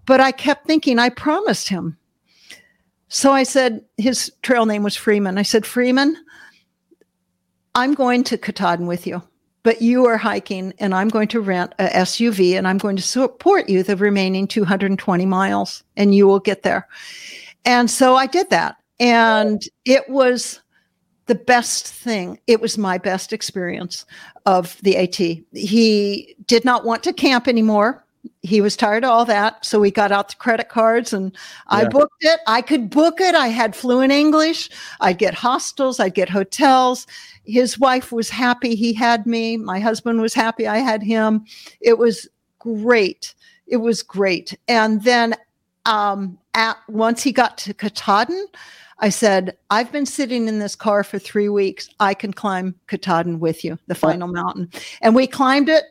[0.05, 1.97] But I kept thinking, I promised him
[3.07, 5.37] so I said, his trail name was Freeman.
[5.37, 6.17] I said, Freeman,
[7.75, 9.21] I'm going to Katahdin with you,
[9.63, 13.01] but you are hiking and I'm going to rent a SUV and I'm going to
[13.01, 16.87] support you the remaining 220 miles and you will get there.
[17.65, 18.77] And so I did that.
[18.99, 20.61] And it was
[21.25, 22.39] the best thing.
[22.47, 24.05] It was my best experience
[24.45, 25.15] of the AT.
[25.51, 28.04] He did not want to camp anymore.
[28.45, 29.65] He was tired of all that.
[29.65, 31.35] So we got out the credit cards and
[31.67, 31.89] I Yeah.
[31.89, 32.39] booked it.
[32.47, 33.33] I could book it.
[33.35, 34.69] I had fluent English.
[35.01, 37.07] I'd get hostels, I'd get hotels.
[37.45, 39.57] His wife was happy he had me.
[39.57, 41.45] My husband was happy I had him.
[41.81, 42.27] It was
[42.59, 43.33] great.
[43.67, 44.57] It was great.
[44.67, 45.35] And then
[45.85, 48.47] um, at, once he got to Katahdin,
[48.99, 51.89] I said, I've been sitting in this car for three weeks.
[51.99, 54.69] I can climb Katahdin with you, the final mountain.
[55.01, 55.83] And we climbed it.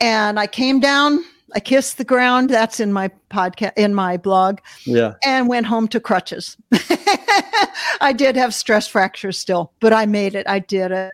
[0.00, 1.24] And I came down,
[1.54, 2.50] I kissed the ground.
[2.50, 5.14] That's in my podcast, in my blog, Yeah.
[5.24, 6.56] and went home to crutches.
[8.00, 10.48] I did have stress fractures still, but I made it.
[10.48, 11.12] I did it.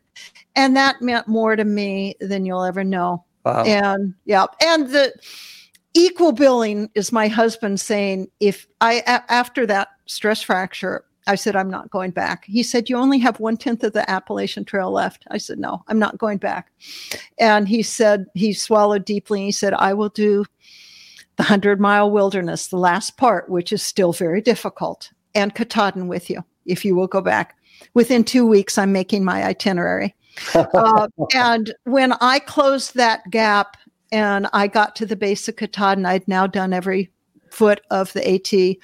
[0.55, 3.25] And that meant more to me than you'll ever know.
[3.45, 3.65] Wow.
[3.65, 5.13] And yeah, and the
[5.95, 11.57] equal billing is my husband saying if I a- after that stress fracture, I said
[11.57, 12.45] I'm not going back.
[12.45, 15.25] He said you only have one tenth of the Appalachian Trail left.
[15.31, 16.71] I said no, I'm not going back.
[17.39, 19.41] And he said he swallowed deeply.
[19.41, 20.45] And he said I will do
[21.37, 26.31] the hundred mile wilderness, the last part, which is still very difficult, and Katahdin with
[26.31, 27.57] you if you will go back.
[27.95, 30.15] Within two weeks, I'm making my itinerary.
[30.55, 33.79] Uh, and when I closed that gap
[34.13, 37.11] and I got to the base of Katahdin, I'd now done every
[37.51, 38.77] foot of the AT.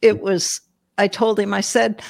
[0.00, 0.60] It was,
[0.98, 2.02] I told him, I said,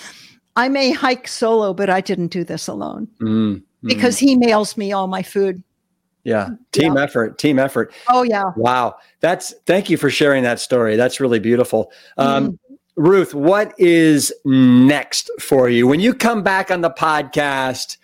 [0.56, 3.62] I may hike solo, but I didn't do this alone Mm, mm.
[3.82, 5.62] because he mails me all my food.
[6.24, 7.92] yeah, team effort, team effort.
[8.08, 8.52] Oh, yeah.
[8.56, 8.96] Wow.
[9.20, 10.96] That's thank you for sharing that story.
[10.96, 11.90] That's really beautiful.
[12.18, 12.58] Um,
[12.96, 17.96] Ruth, what is next for you when you come back on the podcast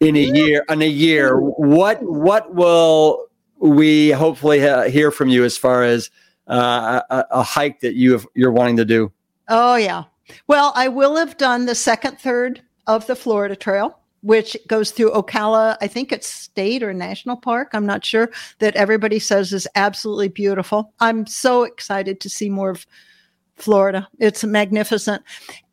[0.00, 0.64] in a year?
[0.68, 3.26] In a year, what what will
[3.58, 6.10] we hopefully uh, hear from you as far as
[6.48, 9.12] uh, a, a hike that you have, you're wanting to do?
[9.48, 10.04] Oh, yeah.
[10.46, 15.12] Well, I will have done the second third of the Florida Trail, which goes through
[15.12, 15.76] Ocala.
[15.80, 17.70] I think it's state or national park.
[17.72, 20.92] I'm not sure that everybody says is absolutely beautiful.
[21.00, 22.86] I'm so excited to see more of
[23.56, 24.08] Florida.
[24.18, 25.22] It's magnificent.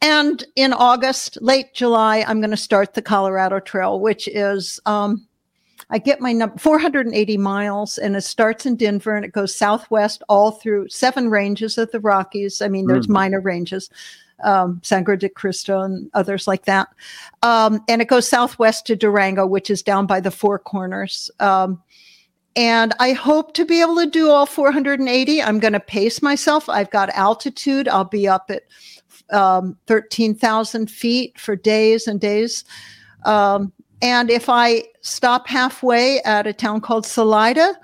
[0.01, 5.27] And in August, late July, I'm going to start the Colorado Trail, which is, um,
[5.89, 10.23] I get my number 480 miles and it starts in Denver and it goes southwest
[10.29, 12.61] all through seven ranges of the Rockies.
[12.61, 13.13] I mean, there's Mm.
[13.13, 13.89] minor ranges,
[14.43, 16.87] um, Sangre de Cristo and others like that.
[17.43, 21.29] Um, and it goes southwest to Durango, which is down by the Four Corners.
[21.39, 21.81] Um,
[22.55, 25.41] and I hope to be able to do all 480.
[25.41, 26.67] I'm going to pace myself.
[26.67, 27.87] I've got altitude.
[27.87, 28.63] I'll be up at
[29.31, 32.65] um, 13,000 feet for days and days.
[33.25, 33.71] Um,
[34.01, 37.75] and if I stop halfway at a town called Salida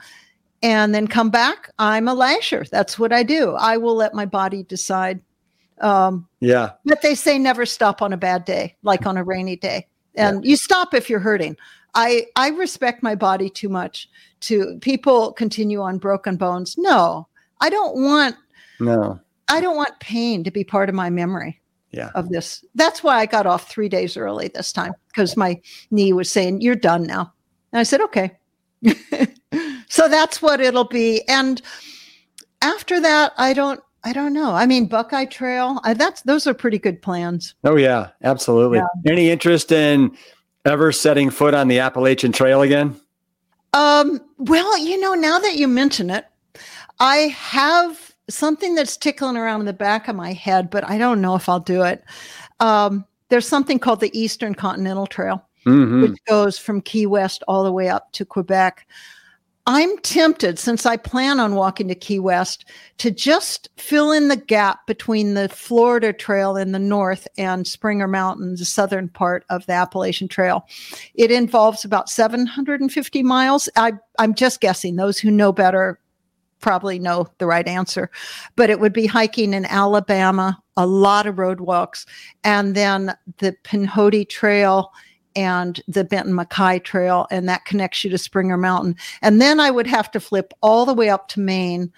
[0.64, 2.66] and then come back, I'm a lasher.
[2.72, 3.52] That's what I do.
[3.52, 5.22] I will let my body decide.
[5.80, 9.56] Um, Yeah, but they say never stop on a bad day, like on a rainy
[9.56, 9.88] day.
[10.16, 11.56] And you stop if you're hurting.
[11.94, 14.10] I, I respect my body too much
[14.42, 16.76] to people continue on broken bones.
[16.80, 17.28] No,
[17.62, 18.36] I don't want
[18.80, 21.62] no, I don't want pain to be part of my memory
[21.92, 22.64] yeah, of this.
[22.76, 25.60] That's why I got off three days early this time because my
[25.92, 27.34] knee was saying, You're done now.
[27.72, 28.38] And I said, Okay.
[29.90, 31.28] so that's what it'll be.
[31.28, 31.62] And
[32.62, 34.54] after that, I don't I don't know.
[34.54, 37.56] I mean, Buckeye Trail, I, that's those are pretty good plans.
[37.64, 38.82] oh yeah, absolutely.
[39.06, 40.16] Any interest in
[40.66, 42.96] ever setting foot on the Appalachian Trail again?
[43.74, 46.26] Um, well, you know, now that you mention it,
[47.00, 51.22] I have something that's tickling around in the back of my head, but I don't
[51.22, 52.04] know if I'll do it.
[52.60, 55.44] Um, there's something called the Eastern Continental Trail.
[55.66, 56.02] Mhm.
[56.02, 58.88] which goes from Key West all the way up to Quebec.
[59.66, 62.64] I'm tempted, since I plan on walking to Key West,
[63.00, 68.08] to just fill in the gap between the Florida Trail in the north and Springer
[68.08, 70.66] Mountain, the southern part of the Appalachian Trail.
[71.16, 73.68] It involves about 750 miles.
[73.76, 74.96] I, I'm just guessing.
[74.96, 76.00] Those who know better
[76.60, 78.10] probably know the right answer.
[78.56, 82.06] But it would be hiking in Alabama, a lot of road walks,
[82.44, 84.92] and then the Pinhoti Trail
[85.36, 88.96] and the Benton MacKaye Trail, and that connects you to Springer Mountain.
[89.22, 91.92] And then I would have to flip all the way up to Maine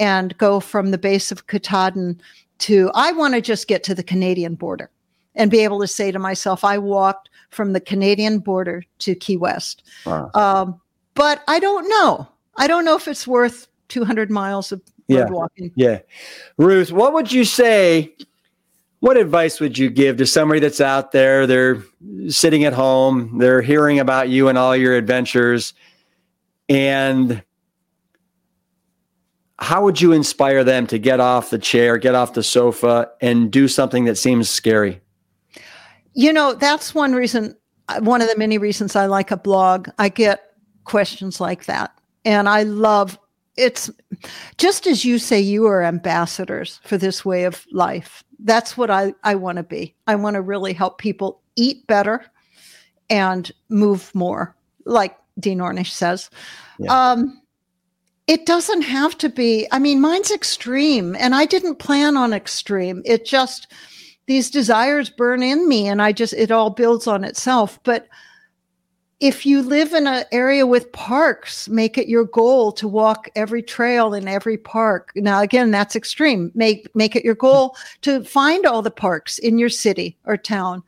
[0.00, 2.20] and go from the base of Katahdin
[2.60, 4.90] to, I want to just get to the Canadian border
[5.34, 9.36] and be able to say to myself, I walked from the Canadian border to Key
[9.36, 9.82] West.
[10.06, 10.30] Wow.
[10.34, 10.80] Um,
[11.14, 12.26] but I don't know.
[12.56, 15.26] I don't know if it's worth 200 miles of road Yeah.
[15.30, 15.72] walking.
[15.74, 15.98] Yeah.
[16.58, 18.14] Ruth, what would you say?
[19.00, 21.46] What advice would you give to somebody that's out there?
[21.46, 21.82] They're
[22.28, 25.72] sitting at home, they're hearing about you and all your adventures,
[26.68, 27.42] and
[29.60, 33.50] how would you inspire them to get off the chair, get off the sofa, and
[33.50, 35.00] do something that seems scary?
[36.14, 37.56] You know, that's one reason,
[37.88, 39.88] uh, one of the many reasons I like a blog.
[39.98, 40.42] I get
[40.84, 41.92] questions like that.
[42.24, 43.18] And I love
[43.58, 43.90] it's
[44.56, 48.24] just as you say, you are ambassadors for this way of life.
[48.38, 49.94] That's what I, I want to be.
[50.06, 52.24] I want to really help people eat better
[53.10, 54.54] and move more,
[54.84, 56.30] like Dean Ornish says.
[56.78, 57.10] Yeah.
[57.10, 57.42] Um,
[58.28, 59.66] it doesn't have to be.
[59.72, 63.02] I mean, mine's extreme, and I didn't plan on extreme.
[63.04, 63.72] It just,
[64.26, 67.80] these desires burn in me, and I just, it all builds on itself.
[67.82, 68.06] But
[69.20, 73.62] if you live in an area with parks, make it your goal to walk every
[73.62, 75.10] trail in every park.
[75.16, 76.52] Now, again, that's extreme.
[76.54, 80.82] Make make it your goal to find all the parks in your city or town.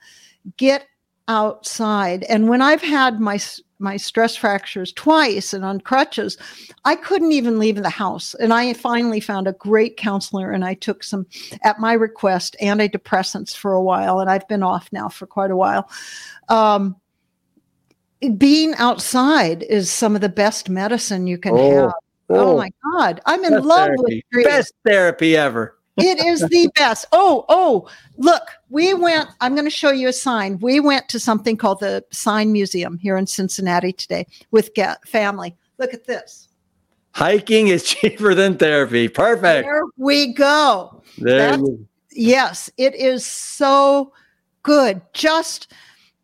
[0.57, 0.87] Get
[1.27, 2.23] outside.
[2.25, 3.39] And when I've had my
[3.81, 6.37] my stress fractures twice and on crutches.
[6.85, 8.35] I couldn't even leave the house.
[8.35, 11.27] And I finally found a great counselor and I took some,
[11.63, 14.21] at my request, antidepressants for a while.
[14.21, 15.91] And I've been off now for quite a while.
[16.51, 16.97] Um,
[18.37, 21.93] being outside is some of the best medicine you can oh, have.
[22.31, 23.21] Oh, oh, my God.
[23.27, 24.03] I'm in love therapy.
[24.03, 24.47] with trees.
[24.47, 27.07] Best therapy ever it is the best.
[27.13, 29.29] Oh, oh, look, we went.
[29.41, 30.59] I'm going to show you a sign.
[30.59, 35.57] We went to something called the Sign Museum here in Cincinnati today with get family.
[35.79, 36.49] Look at this.
[37.13, 39.09] Hiking is cheaper than therapy.
[39.09, 39.67] Perfect.
[39.67, 41.03] There we go.
[41.19, 41.59] There
[42.13, 44.13] yes, it is so
[44.63, 45.01] good.
[45.13, 45.73] Just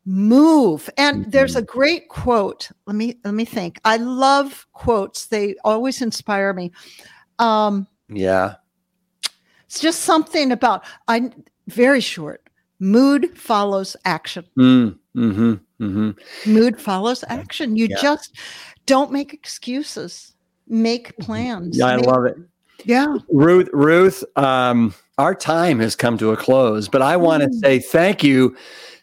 [0.07, 0.89] move.
[0.97, 1.31] And mm-hmm.
[1.31, 2.71] there's a great quote.
[2.87, 3.81] Let me let me think.
[3.85, 5.27] I love quotes.
[5.27, 6.73] They always inspire me.
[7.39, 8.55] Um, yeah.
[9.67, 11.31] It's just something about I
[11.67, 12.43] very short.
[12.79, 14.45] Mood follows action.
[14.59, 15.53] Mm, mm-hmm,
[15.83, 16.53] mm-hmm.
[16.53, 17.75] Mood follows action.
[17.75, 17.97] You yeah.
[18.01, 18.37] just
[18.87, 20.35] don't make excuses.
[20.69, 21.23] Make mm-hmm.
[21.23, 21.79] plans.
[21.79, 22.37] Yeah, make, I love it.
[22.85, 23.17] Yeah.
[23.31, 27.61] Ruth, Ruth, um, our time has come to a close, but I want to mm.
[27.61, 28.57] say thank you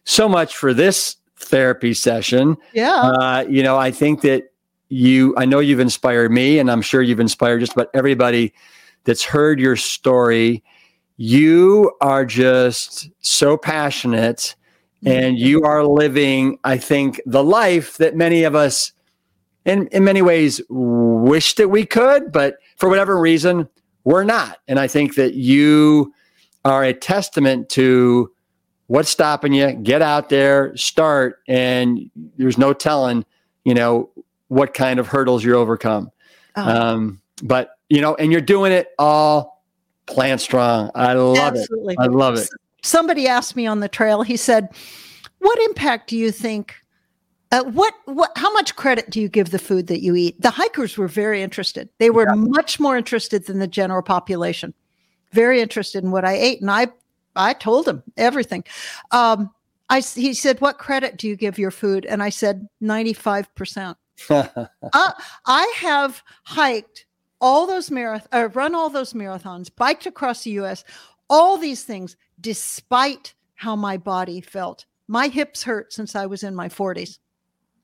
[0.05, 2.57] so much for this therapy session.
[2.73, 2.95] Yeah.
[2.95, 4.51] Uh, you know, I think that
[4.89, 8.53] you, I know you've inspired me, and I'm sure you've inspired just about everybody
[9.05, 10.63] that's heard your story.
[11.17, 14.55] You are just so passionate
[15.05, 18.93] and you are living, I think, the life that many of us,
[19.65, 23.67] in, in many ways, wish that we could, but for whatever reason,
[24.03, 24.59] we're not.
[24.67, 26.13] And I think that you
[26.65, 28.31] are a testament to
[28.87, 29.73] what's stopping you.
[29.73, 33.25] Get out there, start, and there's no telling,
[33.63, 34.09] you know,
[34.47, 36.11] what kind of hurdles you're overcome.
[36.55, 36.61] Oh.
[36.61, 39.63] Um, but you know, and you're doing it all
[40.05, 40.91] plant strong.
[40.95, 41.93] I love Absolutely.
[41.93, 41.99] it.
[41.99, 42.49] I love it.
[42.83, 44.69] Somebody asked me on the trail, he said,
[45.39, 46.75] What impact do you think?
[47.53, 50.41] Uh, what what how much credit do you give the food that you eat?
[50.41, 51.87] The hikers were very interested.
[51.99, 52.33] They were yeah.
[52.33, 54.73] much more interested than the general population.
[55.33, 56.87] Very interested in what I ate, and I
[57.35, 58.63] I told him everything.
[59.11, 59.51] Um,
[59.87, 63.97] I he said, "What credit do you give your food?" And I said, 95 percent.
[64.31, 64.57] uh,
[65.45, 67.05] I have hiked
[67.39, 70.83] all those marathons, uh, run all those marathons, biked across the US,
[71.29, 74.87] all these things, despite how my body felt.
[75.07, 77.19] My hips hurt since I was in my 40s.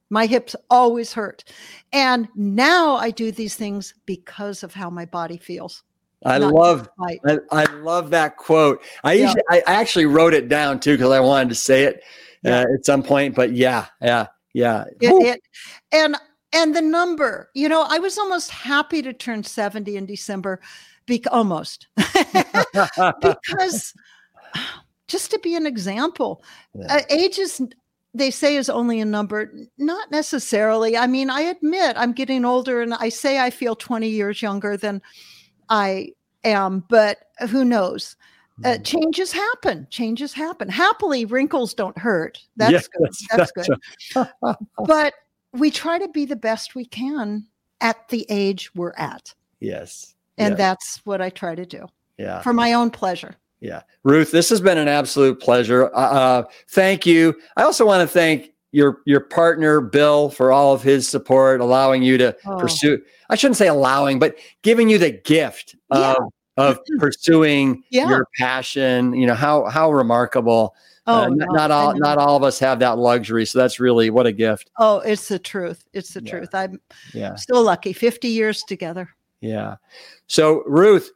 [0.10, 1.44] My hips always hurt.
[1.94, 5.84] And now I do these things because of how my body feels.
[6.26, 7.18] I love I,
[7.52, 8.82] I, love that quote.
[9.06, 9.24] I yeah.
[9.24, 12.04] usually I actually wrote it down too because I wanted to say it
[12.46, 13.36] uh, at some point.
[13.36, 14.84] But yeah, yeah, yeah.
[15.00, 15.42] It, it,
[15.94, 16.18] and
[16.52, 20.60] and the number, you know, I was almost happy to turn 70 in December,
[21.06, 23.94] be- almost, because
[25.08, 26.44] just to be an example,
[26.74, 26.96] yeah.
[26.96, 27.62] uh, age is,
[28.14, 29.54] they say, is only a number.
[29.78, 30.98] Not necessarily.
[30.98, 34.78] I mean, I admit I'm getting older and I say I feel 20 years younger
[34.78, 35.02] than
[35.70, 38.16] I am, but who knows?
[38.66, 38.84] Uh, mm.
[38.84, 39.88] changes happen.
[39.90, 40.68] Changes happen.
[40.68, 42.40] Happily, wrinkles don't hurt.
[42.58, 43.10] That's yes, good.
[43.32, 43.70] That's, that's
[44.14, 44.28] good.
[44.86, 45.14] but
[45.54, 47.46] we try to be the best we can
[47.82, 49.34] at the age we're at.
[49.60, 50.16] Yes.
[50.38, 51.86] And that's what I try to do.
[52.18, 52.42] Yeah.
[52.42, 53.36] For my own pleasure.
[53.62, 53.82] Yeah.
[54.04, 55.94] Ruth, this has been an absolute pleasure.
[55.94, 57.36] Uh, uh thank you.
[57.58, 62.04] I also want to thank your your partner Bill for all of his support, allowing
[62.04, 62.60] you to oh.
[62.60, 63.02] pursue.
[63.30, 66.14] I shouldn't say allowing, but giving you the gift yeah.
[66.14, 66.18] of
[66.58, 68.10] of pursuing yeah.
[68.10, 69.14] your passion.
[69.14, 70.76] You know how how remarkable.
[71.08, 73.46] Oh, uh, no, not all not all of us have that luxury.
[73.46, 74.70] So that's really what a gift.
[74.78, 75.84] Oh, it's the truth.
[75.94, 76.32] It's the yeah.
[76.32, 76.50] truth.
[76.54, 76.80] I'm
[77.14, 77.94] yeah still lucky.
[77.94, 79.10] Fifty years together.
[79.42, 79.78] Yeah.
[80.28, 81.12] So Ruth,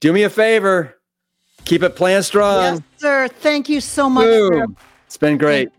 [0.00, 0.96] do me a favor.
[1.64, 2.74] Keep it plant strong.
[2.74, 3.28] Yes, sir.
[3.28, 4.26] Thank you so much.
[5.06, 5.70] It's been great.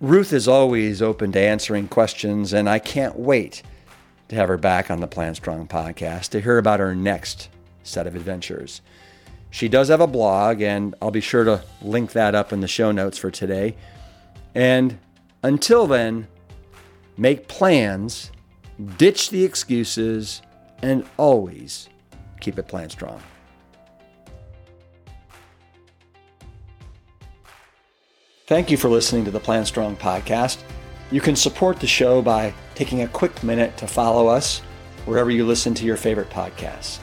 [0.00, 3.62] Ruth is always open to answering questions, and I can't wait
[4.28, 7.50] to have her back on the Plant Strong podcast to hear about her next
[7.84, 8.80] set of adventures.
[9.50, 12.68] She does have a blog, and I'll be sure to link that up in the
[12.68, 13.76] show notes for today.
[14.54, 14.98] And
[15.42, 16.26] until then,
[17.16, 18.32] make plans,
[18.96, 20.40] ditch the excuses,
[20.82, 21.88] and always
[22.40, 23.22] keep it plant strong.
[28.52, 30.62] Thank you for listening to the Plant Strong podcast.
[31.10, 34.58] You can support the show by taking a quick minute to follow us
[35.06, 36.98] wherever you listen to your favorite podcasts.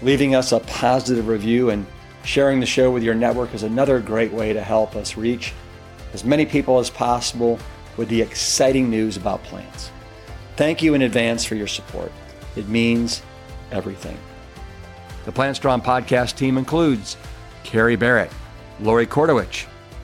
[0.00, 1.86] Leaving us a positive review and
[2.24, 5.52] sharing the show with your network is another great way to help us reach
[6.14, 7.58] as many people as possible
[7.98, 9.90] with the exciting news about plants.
[10.56, 12.10] Thank you in advance for your support.
[12.56, 13.20] It means
[13.70, 14.16] everything.
[15.26, 17.18] The Plant Strong podcast team includes
[17.64, 18.32] Carrie Barrett,
[18.80, 19.66] Lori Kordowich,